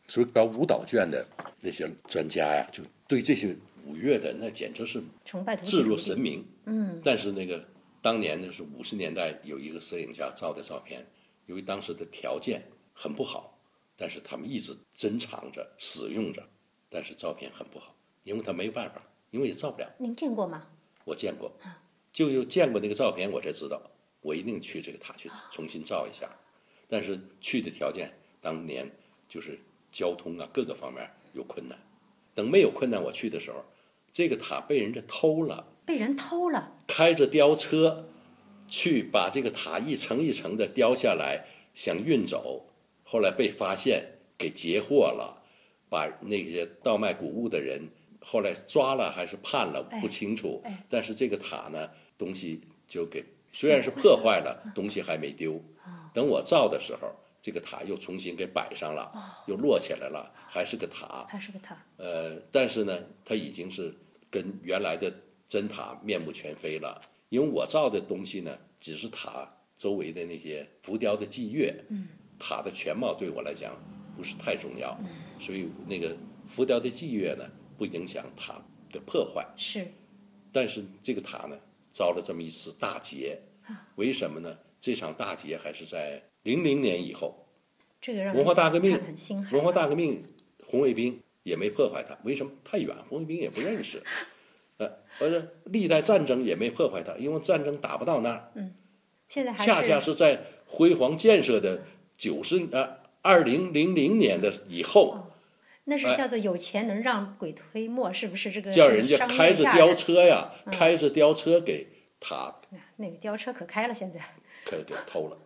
[0.07, 1.27] 所以搞舞蹈卷的
[1.61, 6.47] 那些专家呀，就对这些舞乐的那简直是崇拜置若神明。
[6.67, 7.01] 嗯。
[7.05, 7.67] 但是那个
[8.01, 11.05] 当年呢是五十年代，有一个摄影家照的照片。
[11.47, 13.59] 由于当时的条件很不好，
[13.97, 16.41] 但是他们一直珍藏着、使用着，
[16.89, 19.03] 但是照片很不好，因为他没有办法，
[19.33, 19.93] 因为也照不了。
[19.99, 20.69] 您见过吗？
[21.05, 21.53] 我见过，
[22.13, 23.81] 就又见过那个照片，我才知道，
[24.21, 26.29] 我一定去这个塔去重新照一下。
[26.89, 28.91] 但是去的条件当年
[29.29, 29.59] 就是
[29.91, 31.79] 交通啊各个方面有困难，
[32.35, 33.65] 等没有困难我去的时候，
[34.13, 38.09] 这个塔被人家偷了，被人偷了，开着吊车。
[38.67, 42.67] 去把这个塔一层一层的雕下来，想运走，
[43.03, 45.43] 后来被发现给截获了，
[45.91, 47.91] 把那些倒卖古物的人
[48.25, 50.63] 后来抓了还是判了不清楚。
[50.89, 55.61] 但是这个塔呢，东西就给虽然是破坏了， 东西还没丢。
[56.15, 57.11] 等我造的时候，
[57.43, 59.13] 这个塔又重新给摆上了，
[59.47, 61.27] 又摞起来了，还是个塔。
[61.29, 61.77] 还是个塔。
[61.99, 63.95] 呃，但是呢，它已经是
[64.31, 65.13] 跟原来的
[65.47, 67.01] 真塔面目全非了。
[67.29, 72.07] 因为我造的东西呢，只是塔周围的那些浮雕的祭月，嗯，
[72.39, 73.75] 塔的全貌对我来讲
[74.17, 74.97] 不是太重要，
[75.41, 76.17] 所以那个
[76.49, 77.45] 浮雕的祭月呢，
[77.77, 79.47] 不影响塔的破坏。
[79.57, 79.87] 是，
[80.53, 81.57] 但是这个塔呢，
[81.91, 83.41] 遭了这么一次大劫，
[83.97, 84.59] 为什么呢？
[84.81, 87.47] 这场大劫还是在零零年以后，
[88.01, 89.01] 这个让文化大革命。
[89.51, 90.23] 文化大革命，
[90.67, 92.53] 红卫兵也没破坏它，为什么？
[92.63, 94.03] 太远，红卫兵也不认识。
[94.77, 98.51] 呃，而且历代战争也没破坏它，因为战争打不到那儿。
[99.29, 101.83] 现在恰恰是在辉煌建设的
[102.17, 105.17] 九十呃二零零零年的以后，
[105.85, 108.71] 那是叫做有钱能让鬼推磨，是不是这个？
[108.71, 111.87] 叫人家开着吊车呀，开着吊车给
[112.19, 112.61] 他
[112.97, 114.21] 那个吊车可开了，现在。
[114.65, 115.39] 可给偷了。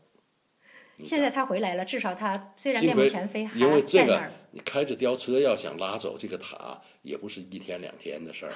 [1.04, 4.20] 现在他回来了，至少他虽然面目全非，还因为这个
[4.50, 8.52] 你开着吊车要想拉走这个塔，也不是一天两天的事儿。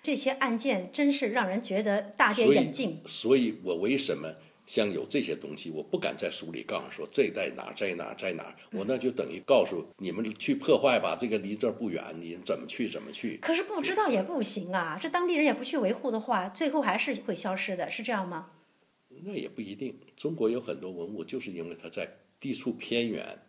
[0.00, 4.32] 这些案件真是让人觉得大跌所以眼镜。，所以我为什么
[4.72, 13.36] 像有这些东西，我不敢在书里告诉说这在哪儿，在哪儿，在哪儿，我那就等于告诉你们去破坏吧，这个离这儿不远，你怎么去怎么去。
[13.42, 18.48] 可是不知道也不行啊，这当地人也不去维护的话，最后还是会消失的，是这样吗？
[19.10, 19.94] 那也不一定。
[20.16, 22.08] 中国有很多文物，就是因为它在
[22.40, 23.42] 地处偏远，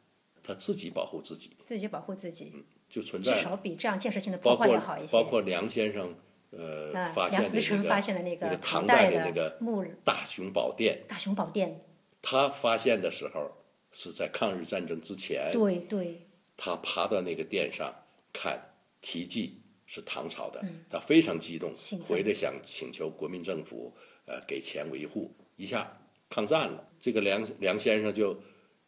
[0.44, 2.52] 它自己保护自己，自己保护自己，
[2.90, 3.44] 就存在至。
[3.44, 5.14] 少比这样建设性的破坏要好一些。
[5.14, 6.14] 包括梁先生
[6.58, 11.80] 呃啊，发现那个发现的那那个唐唐代的那个木大雄宝殿，大雄宝殿，
[12.22, 13.52] 他发现的时候
[13.92, 17.94] 是在抗日战争之前，对对，他爬到那个殿上
[18.32, 18.60] 看
[19.02, 21.74] 题记是唐朝的，嗯他非常激动
[22.08, 23.94] 回来想请求国民政府
[24.26, 28.40] 呃给钱维护，一下抗战了，这个梁梁先生就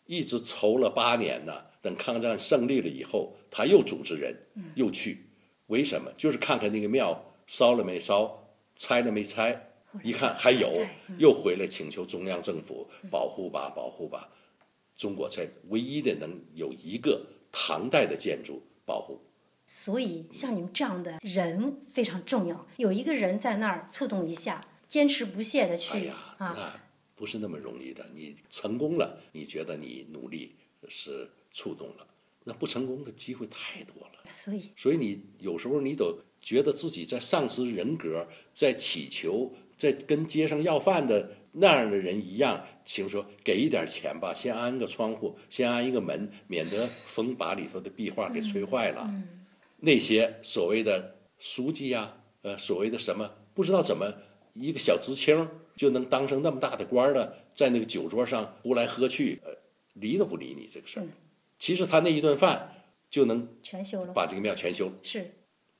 [0.05, 1.65] 一直筹了八年呢。
[1.85, 5.23] 等抗战胜利了以后，他又组织人嗯又去，
[5.67, 6.11] 为什么？
[6.17, 9.71] 就是看看那个庙烧了没烧，拆了没拆，
[10.03, 10.85] 一看还有
[11.17, 14.29] 又回来请求中央政府保护吧，保护吧。
[14.95, 19.21] 中国才唯一的能有一个唐代的建筑保护。
[19.65, 26.79] 所以像你们这样的人非常重要，有一个人在那儿触动一下，坚持不懈的去、哎呀，啊，那
[27.15, 28.05] 不是那么容易的。
[28.13, 30.55] 你成功了，你觉得你努力
[30.87, 32.05] 是触动了；
[32.43, 34.31] 那不成功的机会太多了。
[34.31, 49.11] 所以所以你有时候你都觉得自己在丧失人格，在乞求，在跟街上要饭的那样的人一样，请说给一点钱吧，先安个窗户，先安一个门，免得风把里头的壁画给吹坏了。
[49.79, 54.13] 那些所谓的书记呀、呃，所谓的什么，不知道怎么
[54.53, 59.51] 一个小知青就能当上那么大的官儿的，在那个酒桌上呼来喝去，呃，
[59.95, 61.07] 理都不理你这个事儿。
[61.57, 64.93] 其实他那一顿饭就能全修了，把这个庙全修了。
[65.01, 65.31] 是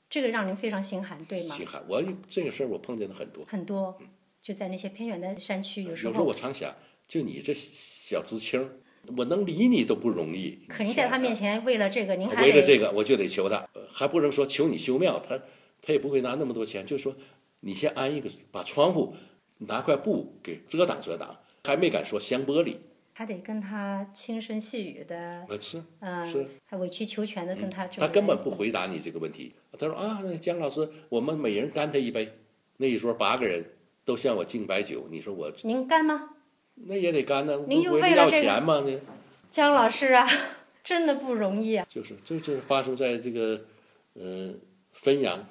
[0.08, 1.54] 这个让您非常心寒，对吗？
[1.54, 3.44] 心寒，我这个事儿我碰见的很多。
[3.46, 3.98] 很多
[4.40, 6.74] 就在那些偏远的山区，有时候有时候候我常想，
[7.08, 8.70] 就你这小知青儿，
[9.16, 10.58] 我能理你都不容易。
[10.68, 15.36] 可您在他面前，为了这个，您还为了这个我就得求他，呃还不能说求你修庙，他
[15.82, 17.16] 他也不会拿那么多钱，就说
[17.60, 19.16] 你先安一个，把窗户
[19.58, 22.76] 拿块布给遮挡遮挡，还没敢说镶玻璃。
[23.18, 29.54] 还得跟他轻声细语的，呃是，嗯、是还委曲求全的跟他他根本不回答你这个问题。
[29.72, 32.30] 他说啊，那姜老师，我们每人干他一杯。
[32.76, 33.64] 那一桌八个人
[34.04, 36.28] 都向我敬白酒，你说我您干吗？
[36.74, 38.84] 那也得干呢，您就为了这个钱吗？
[38.84, 39.00] 那
[39.50, 40.28] 姜老师啊，
[40.84, 41.86] 真的不容易啊！
[41.88, 43.62] 就是这就是发生在这个
[44.12, 44.52] 呃
[44.92, 45.42] 汾阳，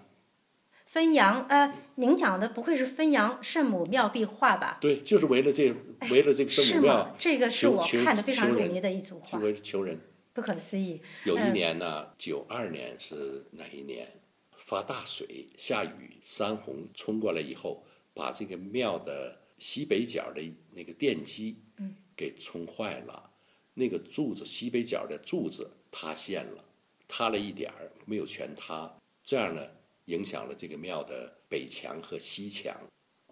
[0.96, 4.78] 汾阳，呃，您讲的不会是汾阳圣母庙壁画吧？
[4.80, 5.74] 对，就是为了这
[6.10, 10.00] 为了这个圣母庙吗？，这个是我看的非常入迷的一组画，就为了求人。
[10.32, 11.02] 不可思议。
[11.26, 14.08] 有一嗯年呢，九二年是哪一年？
[14.56, 23.32] 发大水，下雨，山洪冲过来以后，把这个庙的西北角的那个电机，嗯给冲坏了。
[23.74, 26.64] 那个柱子西北角的柱子塌陷了，
[27.06, 28.90] 塌了一点儿，没有全塌。
[29.24, 29.62] 这样呢，
[30.06, 32.76] 影响了这个庙的北墙和西墙。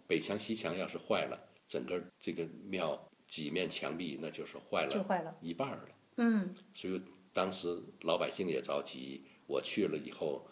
[0.05, 5.89] 北墙、西墙要是坏了，整个这个庙几面墙壁那就是坏了，就坏了一半了。
[6.17, 9.25] 嗯，所以当时老百姓也着急。
[9.45, 10.47] 我去了以后，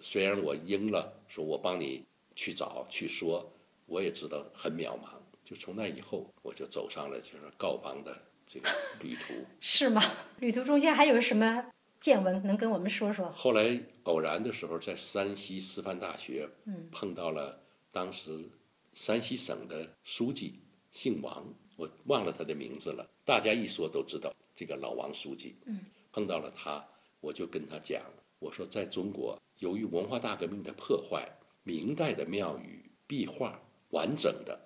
[0.00, 2.04] 虽然我应了，说我帮你
[2.36, 3.52] 去找去说，
[3.86, 5.08] 我也知道很渺茫。
[5.42, 8.68] 就从那以后，我就走上了就是告邦的这个
[9.00, 9.34] 旅途。
[9.60, 10.00] 是吗？
[10.38, 11.72] 旅途中间还有什么
[12.06, 13.32] 见闻能跟我们说说？
[13.32, 18.48] 后来偶然的时候，在山西师范大学，嗯碰到了当时
[18.92, 20.60] 山西省的书记，
[20.92, 23.04] 姓王，我忘了他的名字了。
[23.24, 25.80] 大家一说都知道，这个老王书记，嗯，
[26.12, 26.86] 碰到了他，
[27.20, 28.00] 我就跟他讲，
[28.38, 31.28] 我说在中国，由于文化大革命的破坏，
[31.64, 34.56] 明代的庙宇壁画完整的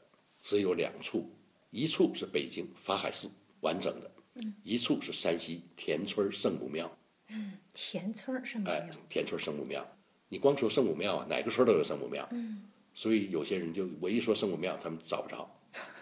[0.43, 1.27] 只有两处，
[1.71, 6.95] 一处是北京法海寺完整的，嗯，一处是山西田村圣母庙。
[7.81, 8.75] 嗯，田村圣母庙。
[8.75, 9.87] 哎，田村圣母庙，
[10.29, 12.29] 你光说圣母庙啊，哪个村都有圣母庙。
[12.31, 12.63] 嗯，
[12.93, 15.51] 所以有些人就我一说圣母庙，他们找不着。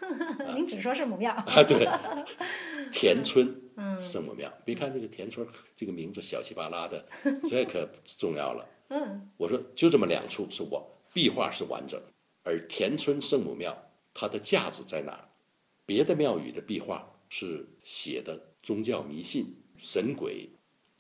[0.57, 1.63] 您只说圣母庙啊？
[1.63, 1.87] 对，
[2.91, 3.55] 田村
[4.01, 4.53] 圣母庙。
[4.65, 7.07] 别看这个田村这个名字小气巴拉的，
[7.49, 8.67] 这可重要了。
[8.89, 12.01] 嗯，我说就这么两处是我壁画是完整，
[12.43, 13.77] 而田村圣母庙
[14.15, 15.29] 它的价值在哪？
[15.85, 20.51] 别的庙宇的壁画是写的宗教迷信、神鬼。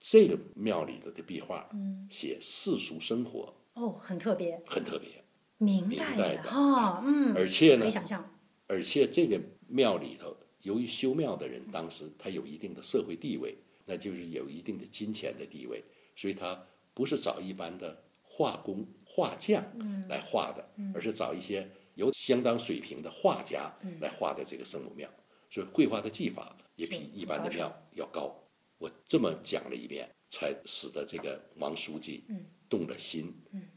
[0.00, 1.68] 这个庙里头的壁画，
[2.08, 5.24] 写世俗生活，哦，很特别，很特别，
[5.58, 13.56] 明代的啊，嗯，而且呢，可以想象，而且这个庙里头，由于修庙的人当时他有一定的社会地位，
[13.86, 15.82] 那就是有一定的金钱的地位，
[16.14, 19.64] 所以他不是找一般的画工、画匠
[20.08, 25.08] 来画的，而是找一些有相当水平的画家来画的这个圣母庙，
[25.50, 28.32] 所以绘画的技法也比一般的庙要高。
[28.78, 32.24] 我这么讲了一遍，才使得这个王书记
[32.68, 33.34] 动了心。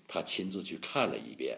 [0.08, 1.58] 他亲自去看了一遍。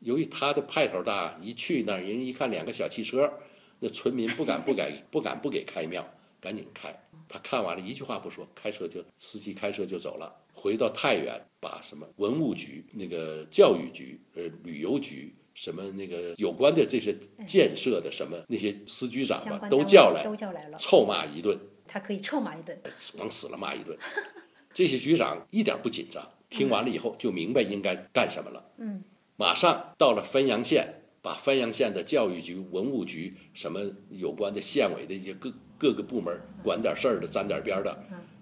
[0.00, 3.32] 由于他的派头大，一去那儿，人一看两个小汽车，
[3.78, 6.06] 那村民不敢不敢 不敢不给开庙，
[6.40, 6.94] 赶紧开。
[7.26, 10.34] 他看完了一句话不说，开车就司机开车就走了。
[10.52, 21.58] 回到太原，把什么文物局、那个教育局、呃旅游局什么那个有关的这些建设的什么那些司局长吧，都叫来，都叫来了，臭骂一顿。
[21.94, 22.76] 他可以臭骂一顿，
[23.18, 23.96] 往死了骂一顿。
[24.74, 28.72] 这些局长一点不紧张，听完了以后就明白应该干什么了。
[28.78, 29.00] 嗯，
[29.36, 33.80] 马上到了汾阳县，把汾阳县的教育局、文物局什么
[34.10, 37.96] 有关的县委的一些各各个部门管点事儿的、沾点边的，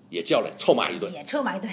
[0.09, 1.71] 也叫来臭骂一顿，也臭骂一顿。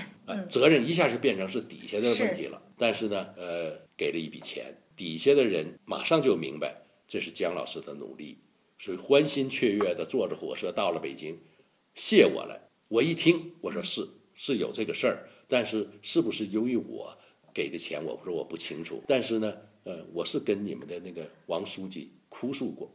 [0.50, 2.62] 责任一下就变成是底下的问题了。
[2.78, 4.65] 但是呢，呃，给了一笔钱，
[4.98, 6.76] 底下的人马上就明白
[7.08, 8.38] 这是姜老师的努力，
[8.78, 11.39] 所以欢欣雀跃的坐着火车到了北京。
[12.00, 12.58] 谢我了，
[12.88, 17.16] 我一听，我说是是有这个事儿，但是是不是由于我
[17.54, 19.04] 给的钱，我说我不清楚。
[19.06, 22.90] 但是呢，呃，我是跟你们的那个王书记哭诉过，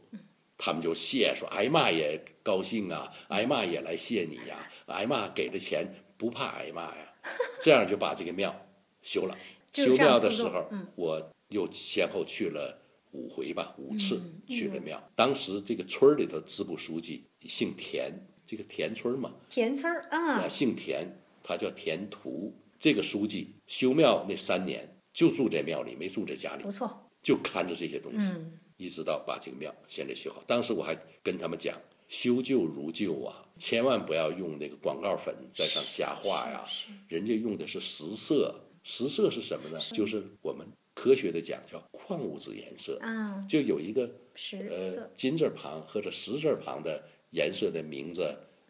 [0.57, 5.87] 他们就谢说，挨骂也高兴啊，挨骂也来谢你呀，挨骂给的钱
[6.17, 7.13] 不怕挨骂呀，
[7.61, 8.67] 这样就把这个庙
[9.03, 9.37] 修了。
[9.71, 14.99] 修庙的时候，我又先后去了五回吧，五次去了庙。
[15.15, 18.11] 当时这个村儿里头支部书记姓田。
[18.45, 21.07] 这个田村嘛，田村啊，姓田，
[21.43, 22.53] 他叫田图。
[22.77, 28.31] 这个书记修庙那三年就住在庙里，没住在家里，不错，就看着这些东西，
[28.77, 30.43] 一直到把这个庙现在修好。
[30.45, 31.75] 当时我还跟他们讲，
[32.09, 36.67] 修旧如旧啊，千万不要用那个广告粉在上瞎画呀。
[37.07, 38.53] 人家用的是实色，
[38.83, 39.79] 实色是什么呢？
[39.93, 44.03] 就是我们科学的讲叫矿物质颜色啊，就有一个
[44.69, 47.03] 呃金字旁或者石字旁的。
[47.35, 48.21] 颜色的名字，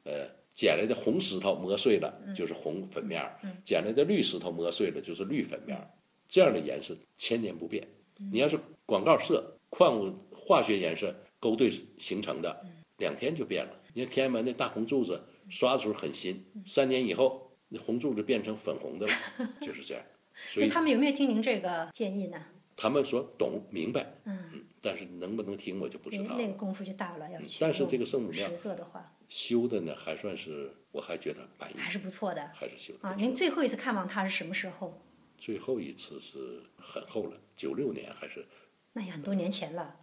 [0.04, 5.88] 呃，捡来的红石头磨碎了就是红粉面儿，捡来的绿石头磨碎了就是绿粉面儿，
[6.28, 7.88] 这样的颜色千年不变。
[8.32, 12.66] 你要是广告色、矿物化学颜色勾兑形成的，
[12.98, 13.72] 两天就变了。
[13.94, 19.14] 你看天安门那大红柱子刷的时候很新，三年以后那红柱子变成粉红的了，
[19.62, 20.04] 就是这样。
[20.52, 22.38] 所以他们有没有听您这个建议呢？
[22.76, 26.36] 他们说懂明白，嗯，但是能不能听我就不知道。
[26.38, 27.58] 那个功夫就大了，要去。
[27.60, 33.16] 但是这个圣母庙实色的话，修的呢还算是，我还觉得满意，还是不错的，还是修的啊。
[33.18, 35.02] 您最后一次看望他是什么时候？
[35.38, 38.46] 最后一次是很后了，九六年还是？
[38.94, 39.96] 那也很多年前了。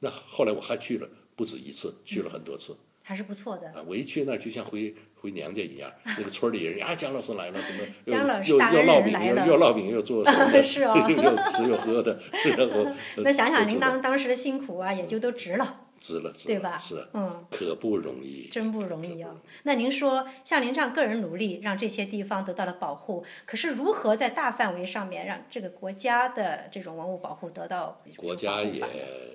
[0.00, 2.76] 那后来我还去了不止一次，去了很多次。
[3.02, 3.70] 还是不错的。
[3.72, 10.50] 啊，我一去那儿就像回回娘家一样，那个村里人啊，姜老师来了，什么姜老师又又烙饼，又又烙饼，又做什么？
[10.62, 12.20] 是哦， 又吃又喝的，
[12.56, 12.86] 然后
[13.24, 16.78] 那想想您当当时的辛苦啊，也就都值了，值了，对吧？
[16.78, 19.34] 是，嗯，可不容易，真不容易啊。
[19.64, 28.00] 那您说，像您这样个人努力，让这些地方得到了保护，可是如何在大范围上面让这个国家的这种文物保护得到？
[28.16, 28.82] 国家也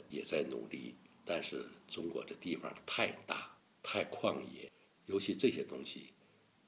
[0.10, 0.95] 也在努力，
[1.26, 3.49] 但是中国的地方太大。
[3.86, 4.72] 太旷野，
[5.06, 6.14] 尤其这些东西，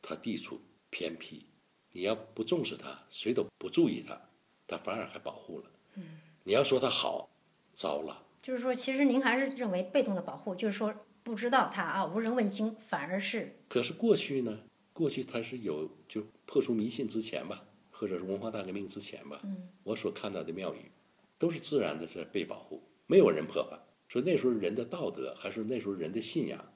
[0.02, 0.60] 它地处
[0.90, 1.46] 偏僻，
[1.92, 4.20] 你要不重视它，谁都不注意它，
[4.68, 5.72] 它反而还保护了。
[5.96, 6.04] 嗯，
[6.44, 7.30] 你要说它好，
[7.74, 8.24] 糟了。
[8.42, 13.56] 就是说，其实您还是认为被动的保护，就是说不知道它啊，无人问津，反而是。
[13.68, 14.60] 可是过去呢？
[14.94, 19.42] 过去它是有就破除迷信之前吧，或者是文化大革命之前吧。
[19.44, 19.70] 嗯。
[19.84, 20.92] 我所看到的庙宇，
[21.38, 23.78] 都是自然的在被保护，没有人破坏。
[24.08, 26.74] 说那时候人的道德，还是那时候人的信仰。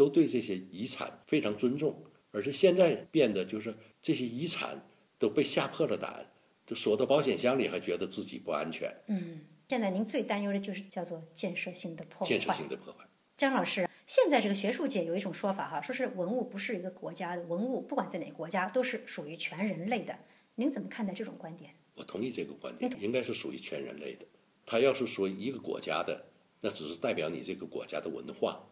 [0.00, 4.82] 都对这些遗产非常尊重，而是现在变得就是这些遗产
[5.18, 6.26] 都被吓破了胆，
[6.66, 8.90] 就锁到保险箱里，还觉得自己不安全。
[9.08, 12.26] 嗯，现在您最担忧的就是叫做建设性的破坏。
[12.26, 13.06] 建设性的破坏。
[13.36, 20.18] 姜老师，现在这个学术界有一种说法哈，说是文物不是一个国家的，文物不管在哪个国家都是属于全人类的。
[20.54, 21.74] 您怎么看待这种观点？
[21.96, 24.24] 我同意这个观点，应该是属于全人类的。
[24.64, 26.24] 他要是说一个国家的，
[26.62, 28.66] 那只是代表你这个国家的文化。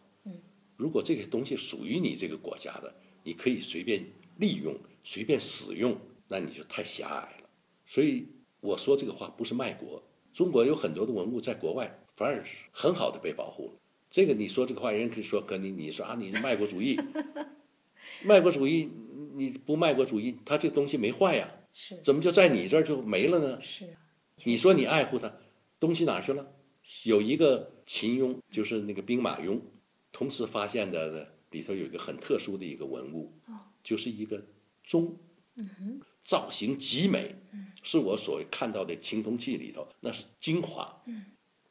[0.79, 4.03] 嗯，如果这些东西属于你这个国家的，你可以随便
[4.37, 7.49] 利用、随便使用，那你就太狭隘了。
[7.85, 8.25] 所以
[8.61, 10.01] 我说这个话不是卖国。
[10.33, 13.73] 中国有很多的文物在国外反而是很好的被保护了。
[14.09, 16.99] 这个你说这个话，人可以说跟你你说啊，你卖国主义，
[18.23, 18.89] 卖国主义，
[19.33, 23.59] 你不卖国主义，他这东西没坏呀，是怎么就在你这儿就没了呢？
[23.61, 23.95] 是，
[24.45, 25.31] 你说你爱护它，
[25.79, 26.53] 东西哪去了？
[27.03, 29.59] 有一个秦俑，就是那个兵马俑，
[30.19, 33.31] 同时发现的呢里头有一个很特殊的一个文物，
[33.81, 34.43] 就是一个
[34.83, 35.15] 钟，
[36.21, 37.33] 造型极美，
[37.81, 41.01] 是我所谓看到的青铜器里头那是精华，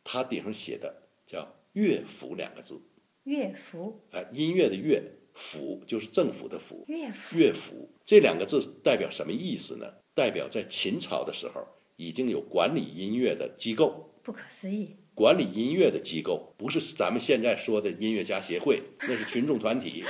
[0.02, 2.80] 它顶上写的叫“乐府”两个字，
[3.24, 5.02] 乐府，哎，音乐的乐，
[5.34, 7.90] 府就是政府的府，乐府，乐府。
[8.02, 9.92] 这两个字代表什么意思呢？
[10.14, 11.62] 代表在秦朝的时候
[11.96, 14.96] 已经有管理音乐的机构，不可思议。
[15.18, 20.04] 管理音乐的机构不是咱们现在说的音乐家协会， 那是群众团体，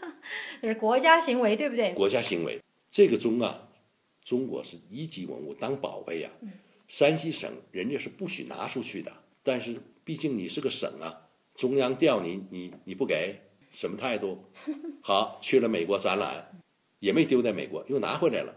[0.60, 1.94] 那是国家行为，对不对？
[1.94, 2.60] 国家行为。
[2.90, 3.70] 这个钟啊，
[4.22, 6.30] 中国是一级文物，当宝贝呀、
[6.88, 9.10] 山西省人家是不许拿出去的，
[9.42, 13.40] 但是毕竟你是个省啊，中央调你，你你不给，
[13.70, 14.44] 什么态度？
[15.00, 16.60] 好，去了美国展览，
[16.98, 18.54] 也没丢在美国，又拿回来了，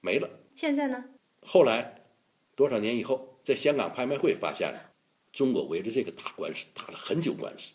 [0.00, 0.30] 没了。
[0.54, 1.04] 现在呢？
[1.42, 2.06] 后来
[2.54, 4.92] 多少年以后，在香港拍卖会发现了，
[5.36, 7.74] 中国围着这个打官司，打了很久官司，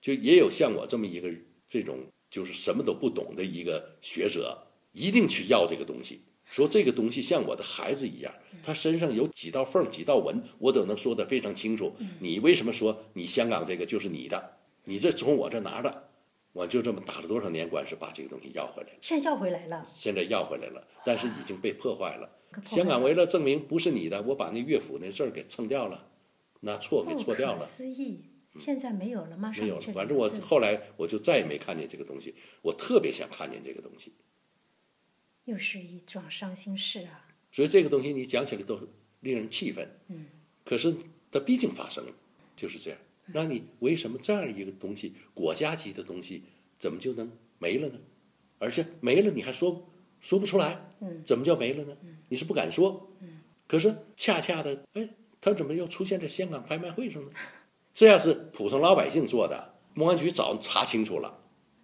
[0.00, 1.28] 就也有像我这么一个
[1.66, 4.56] 这种就是什么都不懂的一个学者，
[4.92, 8.32] 一定去要这个东西，说这个东西像我的孩子一样，
[8.62, 11.92] 他身上有几道缝、几道纹，我都能说得非常清楚。
[12.20, 14.52] 你为什么说你香港这个就是你的？
[14.84, 16.04] 你这从我这拿的？
[16.52, 18.98] 我就这么打了多少年官司，把这个东西要回来了。
[19.00, 19.86] 现在要回来了。
[19.92, 22.30] 现在要回来了，但是已经被破坏了。
[22.64, 26.06] 香港为了证明不是你的，我把那乐府那字儿给蹭掉了，
[26.60, 28.24] 那错给错掉不可了，思议，
[28.58, 29.52] 现在没有了吗？
[29.58, 29.92] 没有了。
[29.92, 34.12] 反正我后来我就再也没看见这个东西，我特别想看见这个东西。
[35.44, 37.26] 又是一桩伤心事啊。
[37.50, 38.80] 所以这个东西你讲起来都
[39.20, 39.88] 令人气愤。
[40.08, 40.26] 嗯。
[40.64, 40.94] 可是
[41.30, 42.12] 它毕竟发生了，
[42.54, 42.98] 就是这样。
[43.32, 46.44] 那你为什么这样一个东西，国家级的东西，
[46.78, 47.98] 怎么就能没了呢？
[48.58, 49.90] 而且没了你还说
[50.20, 51.96] 说不出来，嗯怎么叫没了呢？
[52.28, 55.08] 你是不敢说，嗯可是恰恰的，哎，
[55.40, 57.30] 它怎么又出现在香港拍卖会上呢？
[57.92, 61.38] 这要是普通老百姓做的，公安局早查清楚了。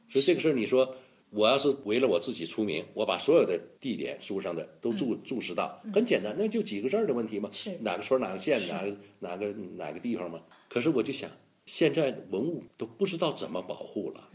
[0.09, 0.95] 所以这个事儿，你说
[1.31, 9.47] 我要是为了我自己出名，我把所有的地点书上的都注注释到，很简单，那就几个字儿的问题嘛，是哪个村儿哪个县哪个哪个
[9.77, 10.41] 哪个地方嘛。
[10.69, 11.29] 可是我就想，
[11.67, 14.29] 现在文物都不知道怎么保护了，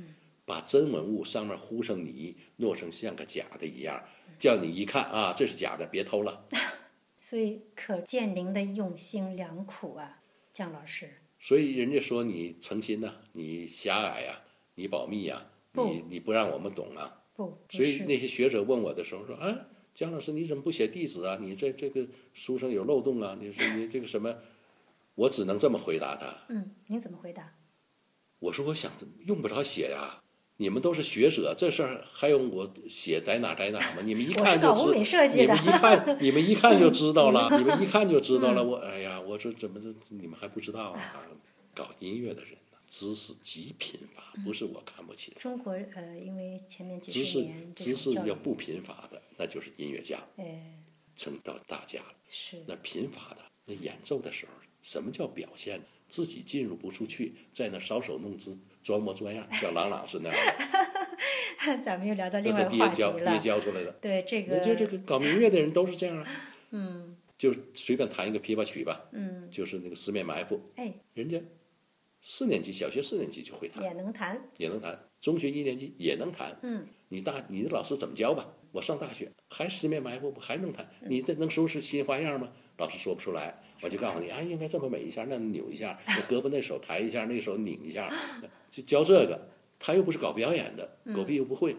[0.45, 4.03] 把真文物上面糊上泥，弄成像个假的一样，
[4.37, 6.45] 叫你一看啊，这是假的，别偷了。
[7.21, 11.09] 所以可见您的用心良苦啊，姜老师。
[11.39, 14.41] 所以人家说你诚心呐、你狭隘呀、
[14.75, 17.23] 你保密呀、不你你不让我们懂啊。
[17.33, 21.37] 不，不所以那些学者问我的时候说啊，姜老师你怎么不写地址啊？
[21.39, 23.37] 你这这个书上有漏洞啊？
[23.39, 24.35] 你说你这个什么？
[25.15, 26.45] 我只能这么回答他。
[26.49, 27.55] 嗯，您怎么回答？
[28.39, 28.91] 我说我想
[29.27, 30.20] 用不着写呀、
[30.61, 34.03] 你们都是学者，这事儿还用我写在哪在哪吗？
[34.05, 38.63] 你们一看就知，设计的你们一看， 你们一看就知道了，你们一看就知道了。
[38.63, 41.25] 我哎呀，我说怎么这你们还不知道啊？
[41.73, 50.77] 搞音乐的人呢，知识极贫乏，不是我看不起的，中国呃，因为前面几知识十年知识种教育，要不贫乏的，那就是音乐家，哎，
[51.15, 52.13] 成到大家了。
[52.29, 54.51] 是那贫乏的，那演奏的时候，
[54.83, 55.81] 什么叫表现？
[56.11, 63.39] 自己进入不出去，在那搔首弄姿、装模作样， 像郎朗是那样的， 咱们又聊到那他另外一个话题爹教爹了。
[63.39, 63.91] 教出来的。
[63.93, 66.27] 对这个就这个，搞民乐的人都是这样啊，
[66.71, 71.41] 嗯，就随便弹一个琵琶曲吧，嗯，就是那个十面埋伏，哎，人家
[72.21, 76.59] 四年级、小学四年级就会弹，也能弹，也能弹，中学一年级也能弹。
[76.61, 78.49] 嗯，你大你的老师怎么教吧？
[78.73, 80.85] 我上大学还十面埋伏，不还能弹？
[81.01, 82.51] 嗯你这能收拾新花样吗？
[82.77, 88.13] 老师说不出来，我就告诉你啊，应该这么美一下，那扭一下，那胳膊那手抬一下，那个手拧一下，
[88.69, 89.49] 就教这个。
[89.83, 91.75] 他又不是搞表演的，嗯狗屁又不会，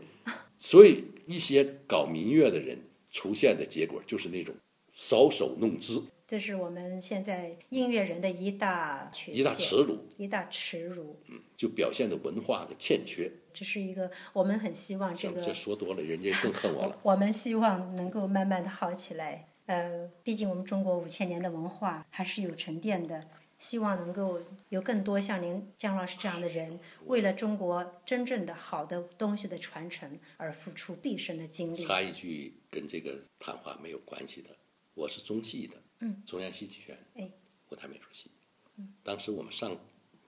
[0.59, 2.77] 所以一些搞民乐的人
[3.13, 4.53] 出现的结果就是那种
[4.93, 11.17] 搔首弄姿，这是我们现在音乐人的一大缺陷，一大耻辱，一大耻辱。
[11.31, 13.31] 嗯，就表现的文化的欠缺。
[13.55, 16.99] 这是一个我们很希望这个，这说多了，人家更恨我了。
[17.05, 19.52] 我们希望能够慢慢的好起来。
[19.67, 23.29] 呃，毕竟我们中国五千年的文化还是有沉淀的。
[23.59, 24.41] 希望能够
[24.71, 31.77] 有更多像您姜老师这样的人，为了中国真正的好的东西的传承而付出毕生的精力。
[31.77, 34.51] 插一句，跟这个谈话没有关系的，
[34.95, 37.31] 我是中戏的，嗯，中央戏剧学院，哎，
[37.69, 38.33] 舞台美术系，
[38.79, 39.79] 嗯，当时我们上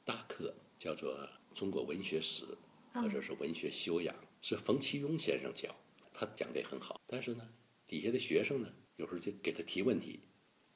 [0.05, 2.45] 大课叫做中国文学史，
[2.93, 5.75] 或者是文学修养，是冯其庸先生教，
[6.13, 7.45] 他讲的也很好，但是呢，
[7.89, 10.21] 底下的学生呢，有时候就给他提问题。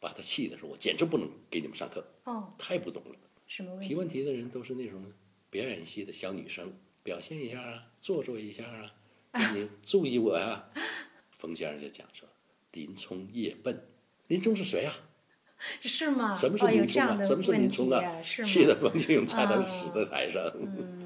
[0.01, 3.19] 把他气的说：“我简直不能给你们上课，哦，太不懂了。
[3.49, 3.89] 什么问题？
[3.89, 5.13] 提问题的人都是那种
[5.51, 8.95] 表演系的小女生，表现一下啊，做作一下啊，
[9.53, 10.71] 你 注意我呀。
[11.33, 12.29] 冯先生就讲说：
[12.71, 13.89] 林冲夜奔，
[14.29, 14.95] 林冲是谁啊？
[15.83, 16.33] 是吗？
[16.33, 17.21] 什么是林冲啊？
[17.21, 18.23] 什么是林冲啊？
[18.23, 20.41] 气得冯其庸差点死在台上。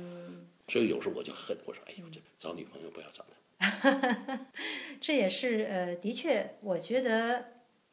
[0.69, 3.35] 所以有时候我就恨，我说：哎呦，这找女朋友不要找他。
[5.01, 7.53] 这也是呃，的确，我觉得。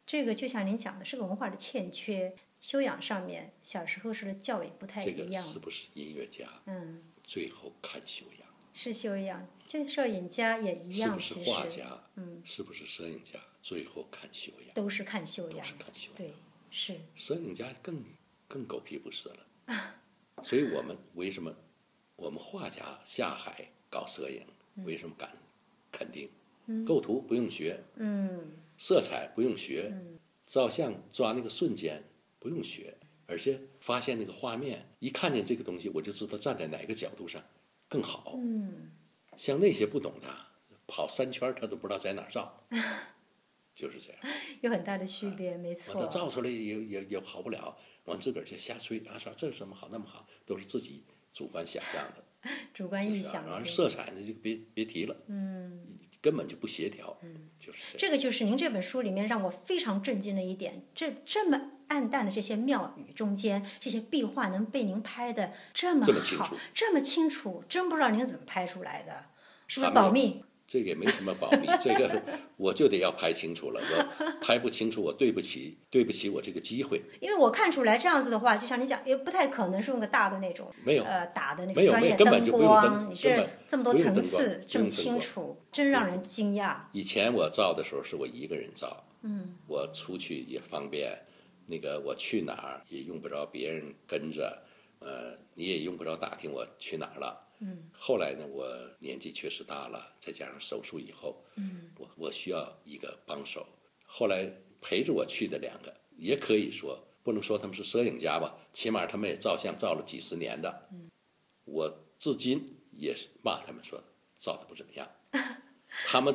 [0.09, 5.15] 这个就像您讲的，是个文化的欠缺，修养上面，小时候受的教育不太一样。
[5.29, 6.47] 这个是不是音乐家？
[6.65, 8.49] 嗯，最后看修养。
[8.73, 11.19] 是修养，就摄影家也一样。
[11.19, 11.85] 是不是画家？
[12.15, 13.39] 嗯，是不是摄影家？
[13.61, 14.73] 最后看修养。
[14.73, 15.59] 都是看修养。
[15.59, 16.17] 都是看修养。
[16.17, 16.33] 对，
[16.71, 16.99] 是。
[17.13, 18.03] 摄影家更
[18.47, 19.93] 更狗屁不是了。
[20.41, 21.55] 所以我们为什么
[22.15, 24.43] 我们画家下海搞摄影？
[24.85, 25.29] 为什么敢
[25.91, 26.29] 肯定？
[26.85, 27.83] 构图不用学。
[27.95, 28.51] 嗯。
[28.77, 29.93] 色彩不用学，
[30.45, 32.01] 照相抓那个瞬间
[32.39, 32.95] 不用学，
[33.27, 37.43] 而且发现那个画面，一看见这个东西，我就知道站在哪个角度上
[37.89, 38.35] 更好。
[38.37, 38.89] 嗯，
[39.35, 40.27] 像那些不懂的，
[40.87, 42.63] 跑三圈他都不知道在哪儿照，
[43.75, 44.21] 就是这样。
[44.61, 45.93] 有很大的区别，没错。
[45.93, 52.23] 他照出来也也也好不了，完自个儿就瞎吹啊说这什么好那么好，都是自己主观想象的。
[52.73, 53.45] 主观臆想。
[53.45, 55.15] 然后色彩呢就别别提了。
[55.27, 55.85] 嗯。
[56.21, 66.05] 根本就不协调，嗯，就是这个就是您这本书里面让我非常震惊的一点，这这么暗淡的这些庙宇中间，这些壁画能被您拍的这么
[66.37, 69.27] 好，这么清楚，真不知道您怎么拍出来的，
[69.65, 70.43] 是不是保密？
[70.69, 72.21] 这个也没什么保密，这个
[72.55, 73.81] 我就得要拍清楚了。
[73.81, 77.01] 我拍不清楚，我对不起，对不起我这个机会。
[77.19, 83.09] 因为我看出来这样子的话，就像你讲，也不太可能是用个大的那种，没有呃打的那种专业灯光。
[83.09, 86.75] 你这这么多层次，这么清楚，真让人惊讶。
[86.91, 91.17] 以前我照的时候是我一个人照，嗯，我出去也方便，
[91.65, 94.61] 那个我去哪儿也用不着别人跟着，
[94.99, 97.48] 呃，你也用不着打听我去哪儿了。
[97.61, 98.65] 嗯，后来呢，我
[98.99, 103.67] 年纪确实大了，再加上手术以后，嗯，我我需要一个帮手。
[104.05, 104.49] 后来
[104.81, 110.87] 陪着我去的两个，也可以说不能说他们是摄影家吧，起码他们也照相照了几十年的。
[110.91, 111.09] 嗯，
[111.65, 114.01] 我至今也是骂他们说
[114.37, 115.07] 照的不怎么样。
[116.07, 116.33] 他们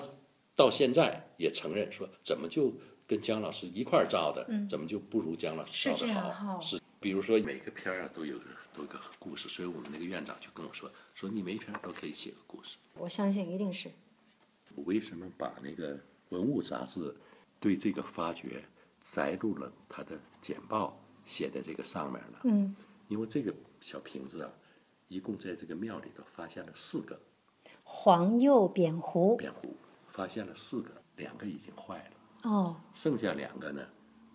[0.55, 2.73] 到现在也承认说，怎么就
[3.07, 6.61] 跟姜老师一块儿照的，怎么就不如姜老师照的好？
[6.61, 8.45] 是，比如说每个片儿啊都有个。
[8.75, 8.99] 多个
[9.35, 13.91] 故事，所以我们那个院长就跟我说：“说你每篇都可以写个故事。”我相信一定是。
[14.77, 17.13] 我为什么把那个文物杂志
[17.59, 18.65] 对这个发掘
[19.01, 22.39] 摘录了他的简报写在这个上面呢？
[22.45, 22.77] 嗯。
[23.09, 24.53] 因为这个小瓶子啊，
[25.09, 27.19] 一共在这个庙里头发现了四个
[27.83, 29.37] 黄釉扁壶。
[29.37, 29.77] 扁壶
[30.07, 32.51] 发现了四个，两个已经坏了。
[32.51, 32.77] 哦。
[32.95, 33.85] 剩下两个呢？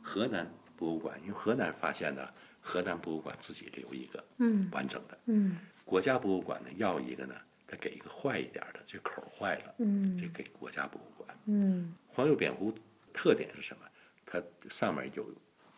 [0.03, 2.33] 河南博物馆，因为河南发现的。
[2.61, 7.33] 河南博物馆自己留一个，嗯，完整的，嗯，国家博物馆呢要一个呢，
[7.65, 12.77] 他给一个坏一点的，这口坏了，嗯，这给国家博物馆，嗯，黄釉扁壶
[13.13, 13.83] 特点是什么？
[14.25, 15.33] 它上面有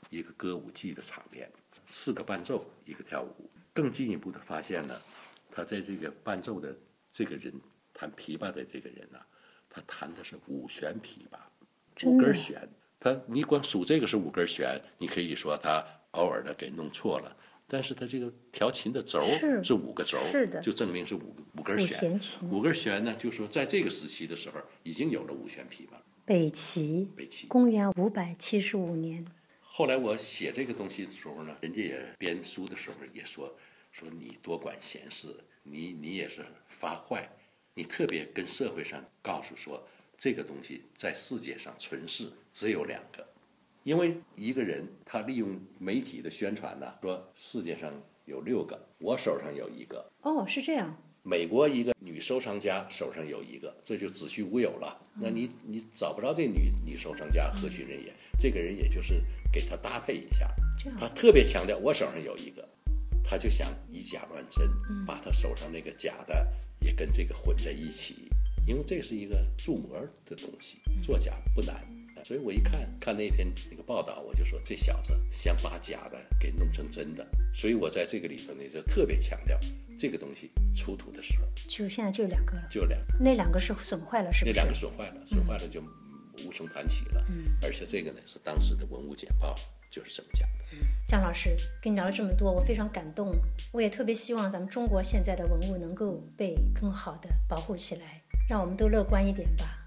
[0.09, 1.49] 一个歌舞伎的场面，
[1.85, 3.49] 四个伴奏，一个跳舞。
[3.71, 4.99] 更进一步的发现呢，
[5.51, 6.75] 他在这个伴奏的
[7.11, 7.53] 这个人
[7.93, 9.19] 弹琵琶的这个人呢，
[9.69, 12.67] 他弹的是五弦琵琶，五根弦。
[13.01, 15.85] 他你光数这个是五根弦，你可以说他。
[16.11, 17.37] 偶尔的给弄错了，
[17.69, 19.23] 但是他这个调琴的轴
[19.63, 22.19] 是五个轴，是的，就证明是五五根弦。
[22.51, 25.93] 五根弦呢，就说在这个时期的时候已经有了五弦琵琶。
[26.25, 29.25] 北齐，北齐，公元五百七十五年。
[29.61, 33.55] 后来我写这个东西的时候呢，人家也编书的时候也说
[33.93, 35.33] 说你多管闲事，
[35.63, 37.29] 你你也是发坏，
[37.73, 39.81] 你特别跟社会上告诉说
[40.17, 43.25] 这个东西在世界上存世只有两个。
[43.83, 47.91] 因为一个人他利用媒体的宣传呢，说世界上
[48.25, 50.11] 有六个，我手上有一个。
[50.21, 50.95] 哦，是这样。
[51.23, 54.99] 美国一个女收藏家手上有一个，这就子虚乌有了。
[55.15, 58.13] 那你你找不着这女女收藏家何许人也？
[58.39, 60.49] 这个人也就是给他搭配一下，
[60.99, 62.67] 他特别强调我手上有一个，
[63.23, 64.67] 他就想以假乱真，
[65.05, 66.47] 把他手上那个假的
[66.79, 68.27] 也跟这个混在一起，
[68.67, 71.75] 因为这是一个铸模的东西，作假不难。
[72.23, 77.25] 所以我一看看那篇那个报道，我就说这小子想把假的给弄成真的。
[77.53, 79.57] 所以我在这个里头呢，就特别强调
[79.97, 84.51] 这个东西出土的时候，就现在就两个了，就两个，那两个是损坏了，是不是？
[84.51, 85.81] 那两个损坏了，损坏了就
[86.45, 87.25] 无从谈起了。
[87.29, 89.55] 嗯，而且这个呢是当时的文物简报，
[89.89, 90.65] 就是这么讲的。
[90.73, 93.35] 嗯，姜老师跟你聊了这么多，我非常感动。
[93.73, 99.77] 我也特别希望咱们中国现在的文物能够被更好的保护起来，让我们都乐观一点吧。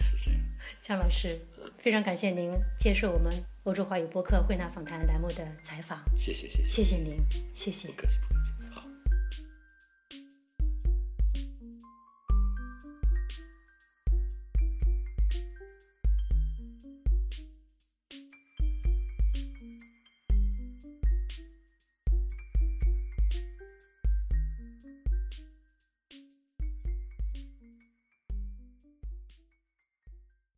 [0.00, 0.40] 是这样，
[0.80, 1.38] 姜老师。
[1.80, 5.98] 非常感谢您接受我们欧洲华语播客会纳访谈栏目的采访。
[6.14, 7.16] 谢谢谢谢谢谢您，
[7.54, 7.88] 谢谢。
[7.88, 8.49] 不客气不客气。